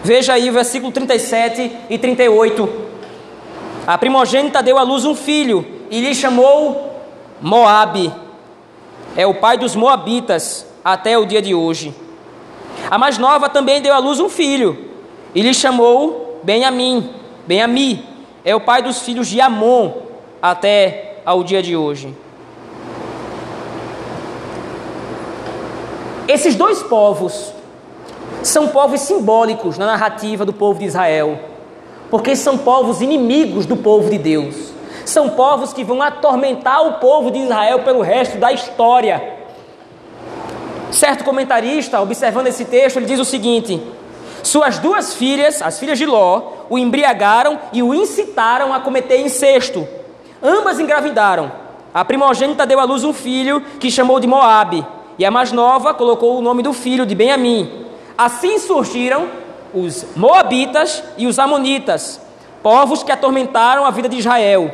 [0.06, 2.70] Veja aí versículo 37 e 38.
[3.88, 7.02] A primogênita deu à luz um filho e lhe chamou
[7.42, 8.14] Moabe.
[9.18, 11.92] É o pai dos moabitas até o dia de hoje.
[12.88, 14.78] A mais nova também deu à luz um filho
[15.34, 17.10] e lhe chamou Benjamim.
[17.48, 18.06] Benjamim
[18.44, 19.92] é o pai dos filhos de Amon
[20.40, 22.16] até ao dia de hoje.
[26.28, 27.56] Esses dois povos
[28.46, 31.40] são povos simbólicos na narrativa do povo de Israel,
[32.12, 34.72] porque são povos inimigos do povo de Deus.
[35.04, 39.36] São povos que vão atormentar o povo de Israel pelo resto da história.
[40.92, 43.82] Certo comentarista, observando esse texto, ele diz o seguinte:
[44.44, 49.88] Suas duas filhas, as filhas de Ló, o embriagaram e o incitaram a cometer incesto.
[50.42, 51.52] Ambas engravidaram.
[51.94, 54.86] A primogênita deu à luz um filho que chamou de Moabe
[55.18, 57.85] e a mais nova colocou o nome do filho de Benjamim.
[58.18, 59.28] Assim surgiram
[59.74, 62.22] os Moabitas e os Amonitas,
[62.64, 64.72] povos que atormentaram a vida de Israel.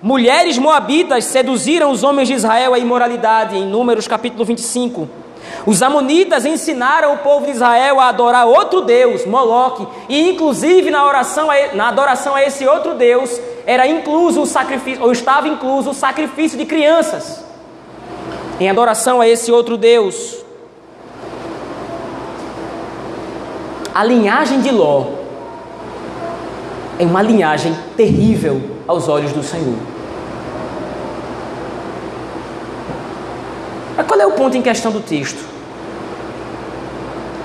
[0.00, 5.08] Mulheres moabitas seduziram os homens de Israel à imoralidade, em Números capítulo 25.
[5.66, 11.04] Os amonitas ensinaram o povo de Israel a adorar outro Deus, Moloque, e inclusive na
[11.04, 15.94] oração, na adoração a esse outro Deus, era incluso o sacrifício, ou estava incluso o
[15.94, 17.44] sacrifício de crianças
[18.60, 20.47] em adoração a esse outro Deus.
[23.98, 25.06] A linhagem de Ló
[27.00, 29.74] é uma linhagem terrível aos olhos do Senhor.
[33.96, 35.44] Mas qual é o ponto em questão do texto?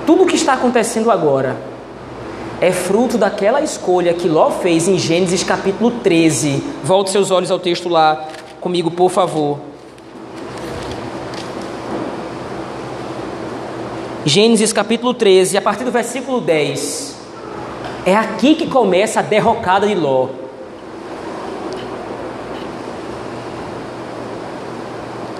[0.05, 1.57] Tudo o que está acontecendo agora
[2.61, 6.63] é fruto daquela escolha que Ló fez em Gênesis capítulo 13.
[6.83, 8.27] Volte seus olhos ao texto lá
[8.61, 9.72] comigo, por favor.
[14.25, 17.19] Gênesis capítulo 13, a partir do versículo 10.
[18.05, 20.29] É aqui que começa a derrocada de Ló.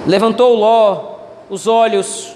[0.06, 1.16] Levantou Ló
[1.50, 2.36] os olhos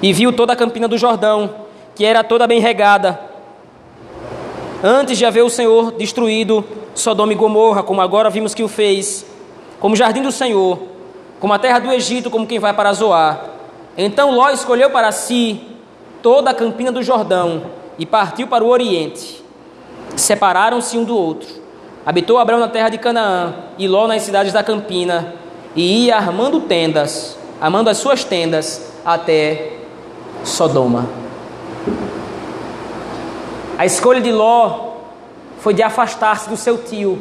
[0.00, 1.52] e viu toda a campina do Jordão,
[1.96, 3.18] que era toda bem regada.
[4.84, 6.64] Antes de haver o Senhor destruído
[6.94, 9.26] Sodoma e Gomorra, como agora vimos que o fez,
[9.80, 10.78] como jardim do Senhor,
[11.40, 13.55] como a terra do Egito, como quem vai para Zoar.
[13.96, 15.60] Então Ló escolheu para si
[16.22, 17.62] toda a campina do Jordão
[17.98, 19.42] e partiu para o oriente.
[20.16, 21.48] Separaram-se um do outro.
[22.04, 25.34] Habitou Abraão na terra de Canaã e Ló nas cidades da campina
[25.74, 29.72] e ia armando tendas, armando as suas tendas até
[30.44, 31.06] Sodoma.
[33.78, 34.94] A escolha de Ló
[35.58, 37.18] foi de afastar-se do seu tio.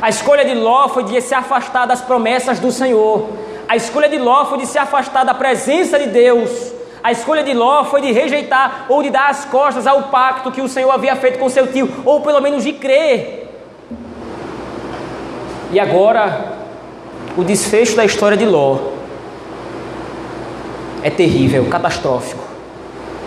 [0.00, 3.28] A escolha de Ló foi de se afastar das promessas do Senhor.
[3.68, 6.72] A escolha de Ló foi de se afastar da presença de Deus.
[7.02, 10.62] A escolha de Ló foi de rejeitar ou de dar as costas ao pacto que
[10.62, 13.46] o Senhor havia feito com seu tio, ou pelo menos de crer.
[15.70, 16.54] E agora,
[17.36, 18.78] o desfecho da história de Ló
[21.02, 22.42] é terrível, catastrófico.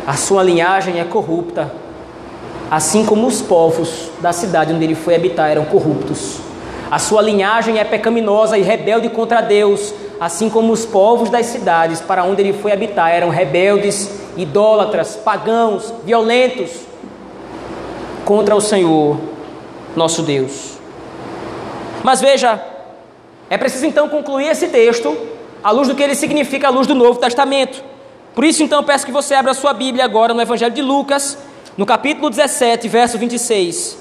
[0.08, 1.72] A sua linhagem é corrupta,
[2.70, 6.40] assim como os povos da cidade onde ele foi habitar eram corruptos.
[6.90, 12.00] A sua linhagem é pecaminosa e rebelde contra Deus, assim como os povos das cidades
[12.00, 14.08] para onde ele foi habitar eram rebeldes,
[14.38, 16.82] idólatras, pagãos, violentos
[18.24, 19.18] contra o Senhor,
[19.96, 20.78] nosso Deus.
[22.04, 22.64] Mas veja,
[23.50, 25.18] é preciso então concluir esse texto
[25.64, 27.84] à luz do que ele significa à luz do Novo Testamento.
[28.36, 31.36] Por isso, então, peço que você abra sua Bíblia agora no Evangelho de Lucas,
[31.76, 33.98] no capítulo 17, verso 26.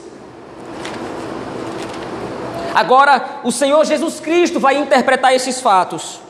[2.75, 6.21] Agora, o Senhor Jesus Cristo vai interpretar esses fatos.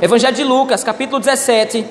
[0.00, 1.86] Evangelho de Lucas, capítulo 17,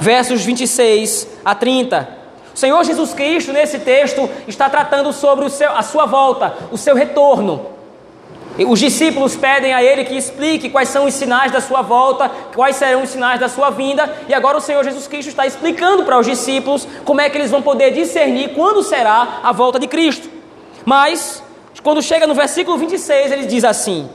[0.00, 2.20] versos 26 a 30.
[2.54, 6.94] O Senhor Jesus Cristo, nesse texto, está tratando sobre seu, a sua volta, o seu
[6.94, 7.79] retorno.
[8.58, 12.76] Os discípulos pedem a ele que explique quais são os sinais da sua volta, quais
[12.76, 16.18] serão os sinais da sua vinda, e agora o Senhor Jesus Cristo está explicando para
[16.18, 20.28] os discípulos como é que eles vão poder discernir quando será a volta de Cristo.
[20.84, 21.42] Mas,
[21.82, 24.10] quando chega no versículo 26, ele diz assim: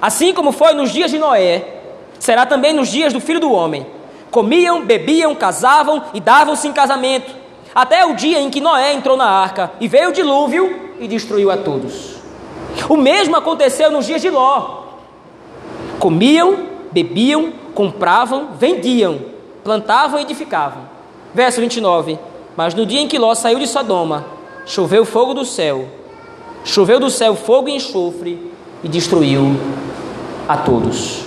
[0.00, 1.64] Assim como foi nos dias de Noé,
[2.18, 3.86] será também nos dias do filho do homem.
[4.30, 7.30] Comiam, bebiam, casavam e davam-se em casamento,
[7.74, 11.50] até o dia em que Noé entrou na arca e veio o dilúvio e destruiu
[11.50, 12.21] a todos.
[12.88, 14.82] O mesmo aconteceu nos dias de Ló.
[15.98, 19.20] Comiam, bebiam, compravam, vendiam,
[19.62, 20.82] plantavam e edificavam.
[21.34, 22.18] Verso 29.
[22.56, 24.26] Mas no dia em que Ló saiu de Sodoma,
[24.66, 25.88] choveu fogo do céu,
[26.64, 28.52] choveu do céu fogo e enxofre
[28.84, 29.56] e destruiu
[30.48, 31.24] a todos.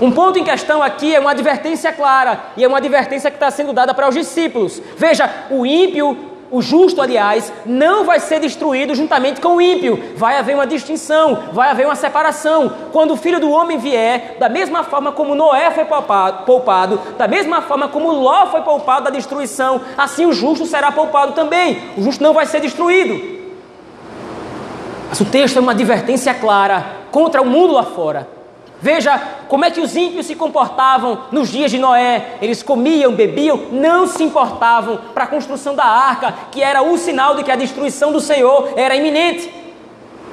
[0.00, 3.50] Um ponto em questão aqui é uma advertência clara, e é uma advertência que está
[3.50, 4.82] sendo dada para os discípulos.
[4.96, 6.16] Veja, o ímpio
[6.52, 10.12] o justo, aliás, não vai ser destruído juntamente com o ímpio.
[10.16, 12.70] Vai haver uma distinção, vai haver uma separação.
[12.92, 15.86] Quando o filho do homem vier, da mesma forma como Noé foi
[16.44, 21.32] poupado, da mesma forma como Ló foi poupado da destruição, assim o justo será poupado
[21.32, 21.80] também.
[21.96, 23.40] O justo não vai ser destruído.
[25.08, 28.28] Mas o texto é uma advertência clara contra o mundo lá fora.
[28.82, 29.16] Veja
[29.46, 32.38] como é que os ímpios se comportavam nos dias de Noé.
[32.42, 37.36] Eles comiam, bebiam, não se importavam para a construção da arca, que era o sinal
[37.36, 39.54] de que a destruição do Senhor era iminente.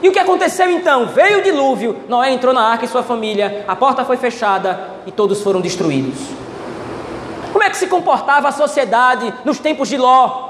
[0.01, 1.05] E o que aconteceu então?
[1.05, 5.11] Veio o dilúvio, Noé entrou na arca e sua família, a porta foi fechada e
[5.11, 6.17] todos foram destruídos.
[7.51, 10.49] Como é que se comportava a sociedade nos tempos de Ló?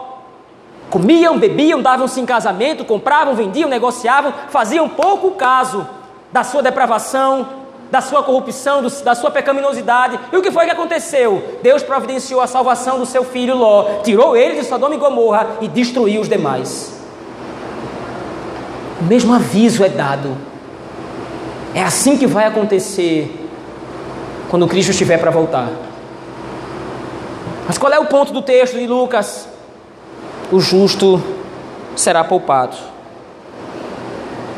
[0.89, 5.85] Comiam, bebiam, davam-se em casamento, compravam, vendiam, negociavam, faziam pouco caso
[6.31, 7.58] da sua depravação,
[7.91, 10.19] da sua corrupção, do, da sua pecaminosidade.
[10.31, 11.59] E o que foi que aconteceu?
[11.63, 15.67] Deus providenciou a salvação do seu filho Ló, tirou ele de Sodoma e Gomorra e
[15.67, 16.93] destruiu os demais.
[19.01, 20.37] O mesmo aviso é dado.
[21.73, 23.47] É assim que vai acontecer
[24.49, 25.69] quando Cristo estiver para voltar.
[27.67, 29.47] Mas qual é o ponto do texto de Lucas?
[30.51, 31.21] O justo
[31.95, 32.75] será poupado.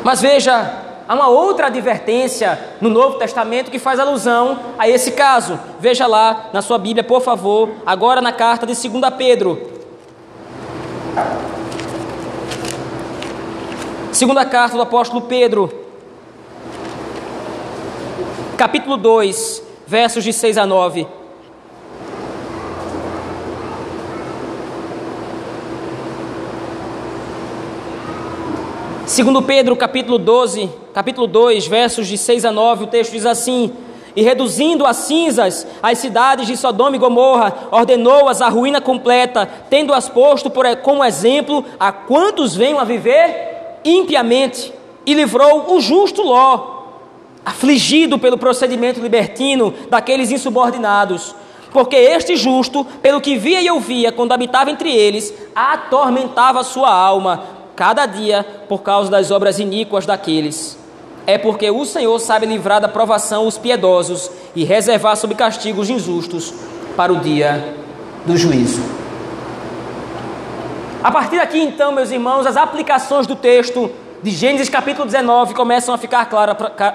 [0.03, 0.80] Mas veja,
[1.12, 5.59] Há uma outra advertência no Novo Testamento que faz alusão a esse caso.
[5.78, 9.62] Veja lá na sua Bíblia, por favor, agora na carta de 2 Pedro.
[14.14, 15.70] Segunda carta do apóstolo Pedro,
[18.55, 21.05] capítulo 2, versos de 6 a 9.
[29.12, 33.74] Segundo Pedro, capítulo 12, capítulo 2, versos de 6 a 9, o texto diz assim:
[34.16, 40.07] E reduzindo a cinzas as cidades de Sodoma e Gomorra, ordenou-as à ruína completa, tendo-as
[40.07, 44.74] posto por, como exemplo a quantos venham a viver impiamente,
[45.05, 46.84] e livrou o justo Ló,
[47.45, 51.36] afligido pelo procedimento libertino daqueles insubordinados.
[51.74, 57.59] Porque este justo, pelo que via e ouvia quando habitava entre eles, atormentava sua alma
[57.82, 60.77] cada dia por causa das obras iníquas daqueles.
[61.25, 65.89] É porque o Senhor sabe livrar da provação os piedosos e reservar sob castigo os
[65.89, 66.53] injustos
[66.95, 67.73] para o dia
[68.23, 68.84] do juízo.
[71.03, 73.89] A partir daqui, então, meus irmãos, as aplicações do texto
[74.21, 76.29] de Gênesis capítulo 19 começam a ficar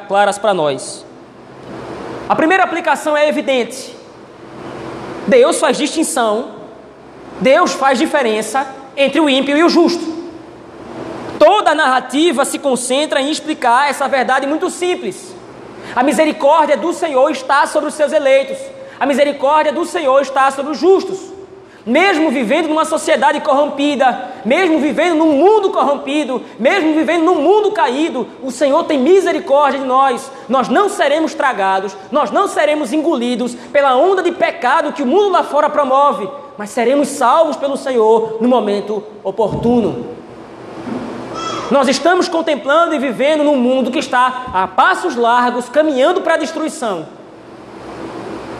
[0.07, 1.05] claras para nós.
[2.29, 3.93] A primeira aplicação é evidente.
[5.27, 6.51] Deus faz distinção,
[7.41, 8.65] Deus faz diferença
[8.97, 10.26] entre o ímpio e o justo.
[11.39, 15.35] Toda a narrativa se concentra em explicar essa verdade muito simples.
[15.95, 18.59] A misericórdia do Senhor está sobre os seus eleitos.
[18.99, 21.37] A misericórdia do Senhor está sobre os justos.
[21.85, 28.27] Mesmo vivendo numa sociedade corrompida, mesmo vivendo num mundo corrompido, mesmo vivendo num mundo caído,
[28.43, 30.31] o Senhor tem misericórdia de nós.
[30.49, 35.29] Nós não seremos tragados, nós não seremos engolidos pela onda de pecado que o mundo
[35.29, 36.29] lá fora promove,
[36.59, 40.16] mas seremos salvos pelo Senhor no momento oportuno.
[41.71, 46.39] Nós estamos contemplando e vivendo num mundo que está a passos largos, caminhando para a
[46.39, 47.07] destruição.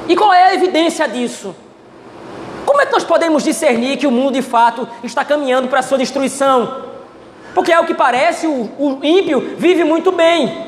[0.09, 1.55] E qual é a evidência disso?
[2.65, 5.83] Como é que nós podemos discernir que o mundo de fato está caminhando para a
[5.83, 6.85] sua destruição?
[7.55, 10.67] Porque é o que parece, o, o ímpio vive muito bem.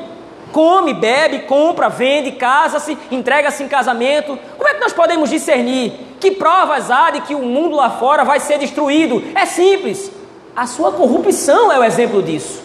[0.51, 4.39] Come, bebe, compra, vende, casa-se, entrega-se em casamento.
[4.57, 8.23] Como é que nós podemos discernir que provas há de que o mundo lá fora
[8.23, 9.21] vai ser destruído?
[9.35, 10.18] É simples.
[10.59, 12.61] A sua corrupção é o exemplo disso.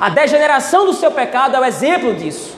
[0.00, 2.56] A degeneração do seu pecado é o exemplo disso.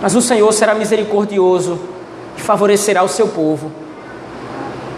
[0.00, 1.78] Mas o Senhor será misericordioso
[2.36, 3.70] e favorecerá o seu povo.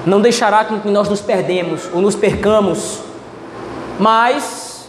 [0.07, 3.01] Não deixará que nós nos perdemos ou nos percamos.
[4.01, 4.89] Mas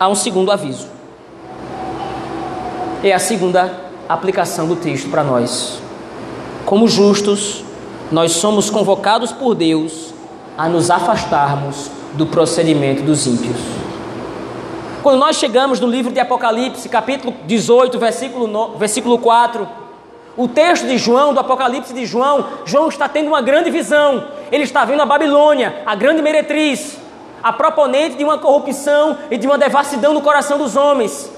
[0.00, 0.86] há um segundo aviso.
[3.04, 3.70] É a segunda
[4.08, 5.78] aplicação do texto para nós.
[6.64, 7.66] Como justos,
[8.12, 10.12] nós somos convocados por Deus
[10.56, 13.56] a nos afastarmos do procedimento dos ímpios.
[15.02, 19.66] Quando nós chegamos no livro de Apocalipse, capítulo 18, versículo, versículo 4,
[20.36, 24.24] o texto de João, do Apocalipse de João, João está tendo uma grande visão.
[24.52, 26.98] Ele está vendo a Babilônia, a grande meretriz,
[27.42, 31.30] a proponente de uma corrupção e de uma devassidão no coração dos homens.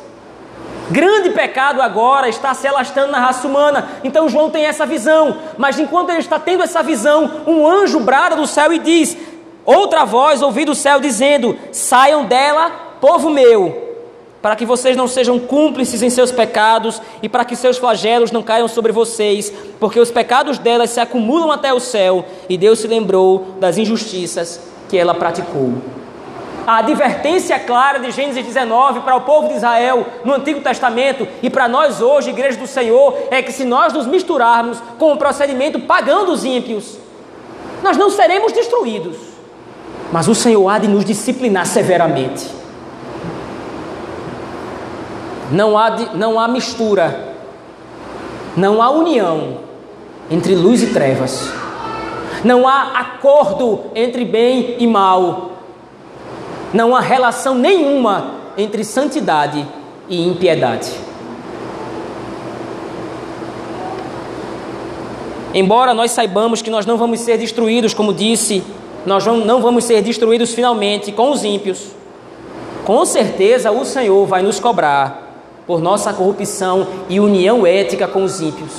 [0.91, 3.89] Grande pecado agora está se alastrando na raça humana.
[4.05, 5.39] Então João tem essa visão.
[5.57, 9.17] Mas enquanto ele está tendo essa visão, um anjo brada do céu e diz:
[9.65, 12.71] Outra voz ouvi do céu dizendo: Saiam dela,
[13.01, 13.97] povo meu,
[14.43, 18.43] para que vocês não sejam cúmplices em seus pecados e para que seus flagelos não
[18.43, 22.87] caiam sobre vocês, porque os pecados delas se acumulam até o céu e Deus se
[22.87, 24.61] lembrou das injustiças
[24.91, 25.94] que ela praticou.
[26.67, 31.51] A advertência clara de Gênesis 19 para o povo de Israel no Antigo Testamento e
[31.51, 35.81] para nós hoje, Igreja do Senhor, é que se nós nos misturarmos com o procedimento
[35.81, 36.97] pagão dos ímpios,
[37.83, 39.17] nós não seremos destruídos,
[40.11, 42.49] mas o Senhor há de nos disciplinar severamente.
[45.53, 47.35] Não há, de, não há mistura,
[48.57, 49.59] não há união
[50.31, 51.53] entre luz e trevas,
[52.43, 55.54] não há acordo entre bem e mal
[56.75, 59.65] não há relação nenhuma entre santidade
[60.09, 60.91] e impiedade.
[65.55, 68.65] Embora nós saibamos que nós não vamos ser destruídos, como disse,
[69.07, 71.93] nós não vamos ser destruídos finalmente com os ímpios,
[72.85, 78.41] com certeza o Senhor vai nos cobrar por nossa corrupção e união ética com os
[78.41, 78.73] ímpios.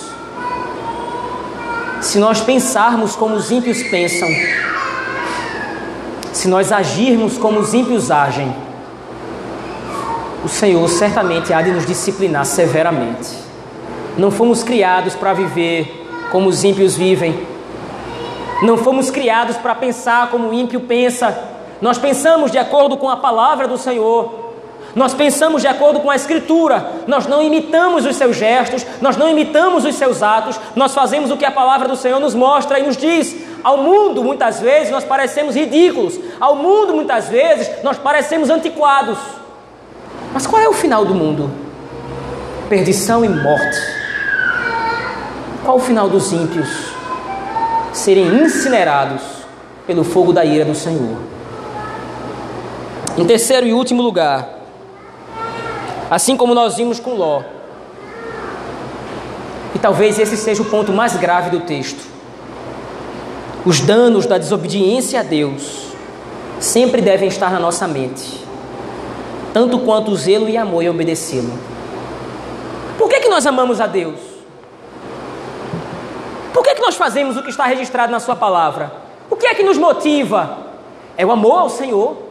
[2.01, 4.27] Se nós pensarmos como os ímpios pensam,
[6.35, 8.53] se nós agirmos como os ímpios agem,
[10.43, 13.29] o Senhor certamente há de nos disciplinar severamente.
[14.17, 17.47] Não fomos criados para viver como os ímpios vivem.
[18.61, 21.33] Não fomos criados para pensar como o ímpio pensa.
[21.81, 24.54] Nós pensamos de acordo com a palavra do Senhor.
[24.95, 29.29] Nós pensamos de acordo com a Escritura, nós não imitamos os seus gestos, nós não
[29.29, 32.83] imitamos os seus atos, nós fazemos o que a palavra do Senhor nos mostra e
[32.83, 33.35] nos diz.
[33.61, 39.17] Ao mundo, muitas vezes, nós parecemos ridículos, ao mundo, muitas vezes, nós parecemos antiquados.
[40.33, 41.51] Mas qual é o final do mundo?
[42.69, 43.77] Perdição e morte.
[45.65, 46.69] Qual o final dos ímpios?
[47.91, 49.21] Serem incinerados
[49.85, 51.17] pelo fogo da ira do Senhor.
[53.17, 54.54] Em terceiro e último lugar,
[56.09, 57.41] Assim como nós vimos com Ló.
[59.73, 62.05] E talvez esse seja o ponto mais grave do texto.
[63.65, 65.85] Os danos da desobediência a Deus
[66.59, 68.45] sempre devem estar na nossa mente,
[69.53, 71.51] tanto quanto o zelo e amor em obedecê-lo.
[72.97, 74.19] Por que, que nós amamos a Deus?
[76.53, 78.91] Por que, que nós fazemos o que está registrado na Sua palavra?
[79.29, 80.57] O que é que nos motiva?
[81.17, 82.24] É o amor ao Senhor.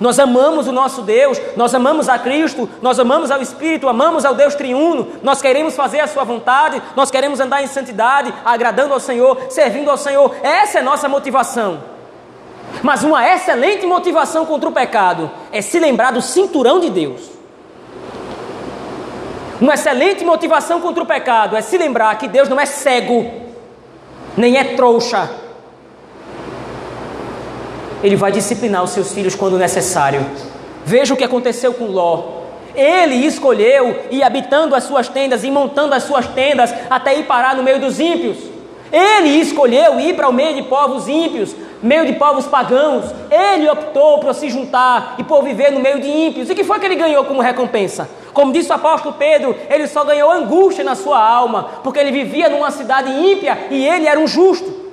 [0.00, 4.34] Nós amamos o nosso Deus, nós amamos a Cristo, nós amamos ao Espírito, amamos ao
[4.34, 9.00] Deus triuno, nós queremos fazer a Sua vontade, nós queremos andar em santidade, agradando ao
[9.00, 10.34] Senhor, servindo ao Senhor.
[10.42, 11.82] Essa é nossa motivação.
[12.82, 17.20] Mas uma excelente motivação contra o pecado é se lembrar do cinturão de Deus.
[19.60, 23.30] Uma excelente motivação contra o pecado é se lembrar que Deus não é cego,
[24.34, 25.49] nem é trouxa.
[28.02, 30.24] Ele vai disciplinar os seus filhos quando necessário.
[30.84, 32.40] Veja o que aconteceu com Ló.
[32.74, 37.54] Ele escolheu ir habitando as suas tendas e montando as suas tendas até ir parar
[37.56, 38.38] no meio dos ímpios.
[38.92, 43.04] Ele escolheu ir para o meio de povos ímpios, meio de povos pagãos.
[43.30, 46.50] Ele optou por se juntar e por viver no meio de ímpios.
[46.50, 48.08] E que foi que ele ganhou como recompensa?
[48.32, 52.48] Como disse o apóstolo Pedro, ele só ganhou angústia na sua alma, porque ele vivia
[52.48, 54.89] numa cidade ímpia e ele era um justo.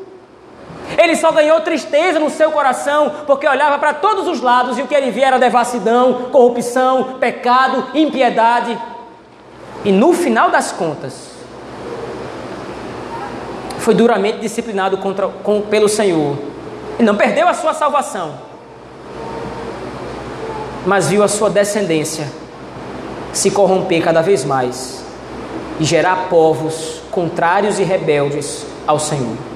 [0.96, 4.88] Ele só ganhou tristeza no seu coração, porque olhava para todos os lados e o
[4.88, 8.78] que ele via era devassidão, corrupção, pecado, impiedade.
[9.84, 11.32] E no final das contas,
[13.80, 16.38] foi duramente disciplinado contra, com, pelo Senhor.
[17.00, 18.34] E não perdeu a sua salvação,
[20.86, 22.28] mas viu a sua descendência
[23.32, 25.06] se corromper cada vez mais
[25.80, 29.47] e gerar povos contrários e rebeldes ao Senhor.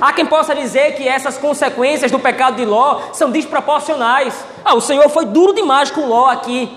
[0.00, 4.34] Há quem possa dizer que essas consequências do pecado de Ló são desproporcionais.
[4.64, 6.70] Ah, o Senhor foi duro demais com Ló aqui.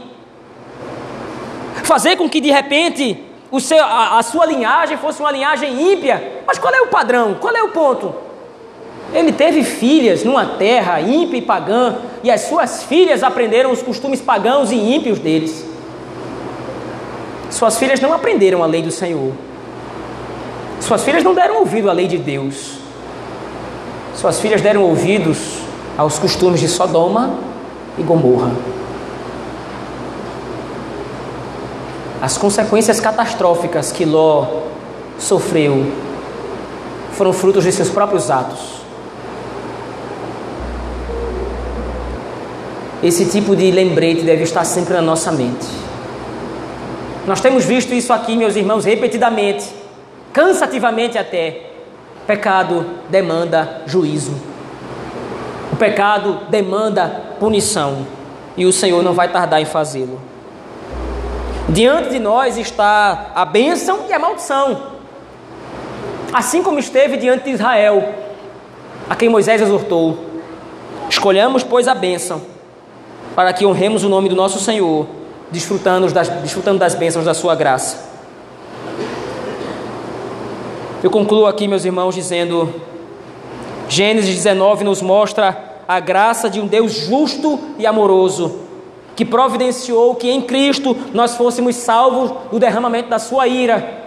[1.83, 6.41] Fazer com que de repente o seu, a, a sua linhagem fosse uma linhagem ímpia.
[6.45, 7.35] Mas qual é o padrão?
[7.39, 8.13] Qual é o ponto?
[9.13, 14.19] Ele teve filhas numa terra ímpia e pagã, e as suas filhas aprenderam os costumes
[14.19, 15.63] pagãos e ímpios deles.
[17.51, 19.31] Suas filhas não aprenderam a lei do Senhor.
[20.79, 22.82] Suas filhas não deram ouvido à lei de Deus.
[24.15, 25.59] Suas filhas deram ouvidos
[25.97, 27.33] aos costumes de Sodoma
[27.97, 28.51] e Gomorra.
[32.21, 34.61] As consequências catastróficas que Ló
[35.19, 35.91] sofreu
[37.11, 38.81] foram frutos de seus próprios atos.
[43.03, 45.67] Esse tipo de lembrete deve estar sempre na nossa mente.
[47.27, 49.69] Nós temos visto isso aqui, meus irmãos, repetidamente,
[50.31, 51.72] cansativamente até.
[52.25, 54.33] Pecado demanda juízo.
[55.71, 58.05] O pecado demanda punição.
[58.55, 60.19] E o Senhor não vai tardar em fazê-lo.
[61.69, 64.93] Diante de nós está a bênção e a maldição.
[66.31, 68.13] Assim como esteve diante de Israel,
[69.09, 70.17] a quem Moisés exortou.
[71.09, 72.41] Escolhamos, pois, a bênção,
[73.35, 75.07] para que honremos o nome do nosso Senhor,
[75.51, 78.12] desfrutando das, desfrutando das bênçãos da sua graça.
[81.03, 82.73] Eu concluo aqui, meus irmãos, dizendo:
[83.89, 88.59] Gênesis 19 nos mostra a graça de um Deus justo e amoroso,
[89.13, 94.01] que providenciou que em Cristo nós fôssemos salvos do derramamento da sua ira.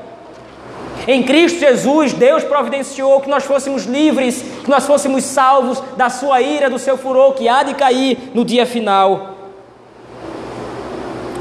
[1.07, 6.40] Em Cristo Jesus, Deus providenciou que nós fôssemos livres, que nós fôssemos salvos da sua
[6.40, 9.34] ira, do seu furor que há de cair no dia final.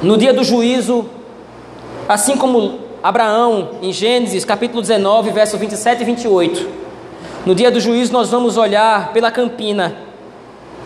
[0.04, 1.10] No dia do juízo,
[2.10, 6.70] assim como Abraão, em Gênesis capítulo 19, verso 27 e 28.
[7.46, 9.96] No dia do juízo, nós vamos olhar pela campina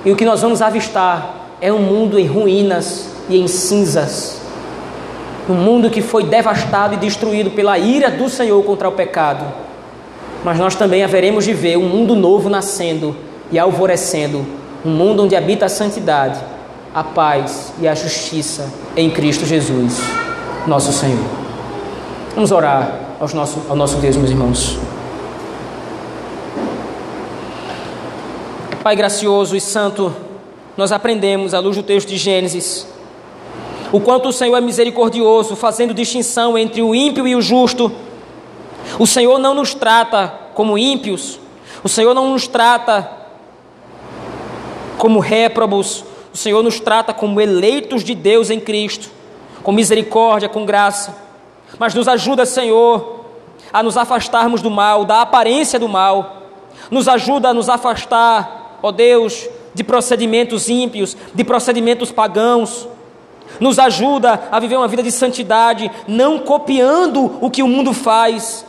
[0.03, 4.41] e o que nós vamos avistar é um mundo em ruínas e em cinzas.
[5.49, 9.45] Um mundo que foi devastado e destruído pela ira do Senhor contra o pecado.
[10.43, 13.15] Mas nós também haveremos de ver um mundo novo nascendo
[13.49, 14.45] e alvorecendo
[14.85, 16.37] um mundo onde habita a santidade,
[16.93, 20.01] a paz e a justiça em Cristo Jesus,
[20.67, 21.48] nosso Senhor.
[22.39, 24.79] Vamos orar aos nosso, ao nosso Deus, meus irmãos.
[28.81, 30.15] Pai gracioso e santo,
[30.77, 32.87] nós aprendemos à luz do texto de Gênesis
[33.91, 37.91] o quanto o Senhor é misericordioso, fazendo distinção entre o ímpio e o justo.
[38.97, 41.41] O Senhor não nos trata como ímpios,
[41.83, 43.05] o Senhor não nos trata
[44.97, 49.09] como réprobos, o Senhor nos trata como eleitos de Deus em Cristo,
[49.61, 51.27] com misericórdia, com graça
[51.77, 53.25] mas nos ajuda, Senhor,
[53.71, 56.37] a nos afastarmos do mal, da aparência do mal.
[56.89, 62.87] Nos ajuda a nos afastar, ó Deus, de procedimentos ímpios, de procedimentos pagãos.
[63.59, 68.65] Nos ajuda a viver uma vida de santidade, não copiando o que o mundo faz,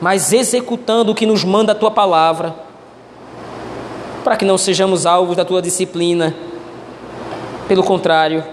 [0.00, 2.54] mas executando o que nos manda a tua palavra,
[4.24, 6.34] para que não sejamos alvos da tua disciplina.
[7.68, 8.44] Pelo contrário,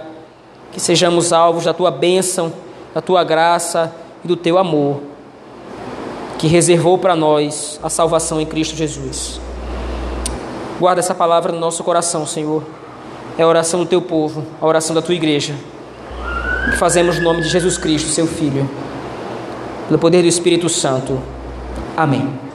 [0.72, 2.52] que sejamos alvos da tua bênção
[2.94, 5.02] da tua graça e do teu amor,
[6.38, 9.40] que reservou para nós a salvação em Cristo Jesus.
[10.80, 12.64] Guarda essa palavra no nosso coração, Senhor.
[13.38, 15.56] É a oração do teu povo, a oração da tua igreja.
[16.70, 18.70] Que fazemos no nome de Jesus Cristo, seu Filho,
[19.88, 21.20] pelo poder do Espírito Santo.
[21.96, 22.53] Amém.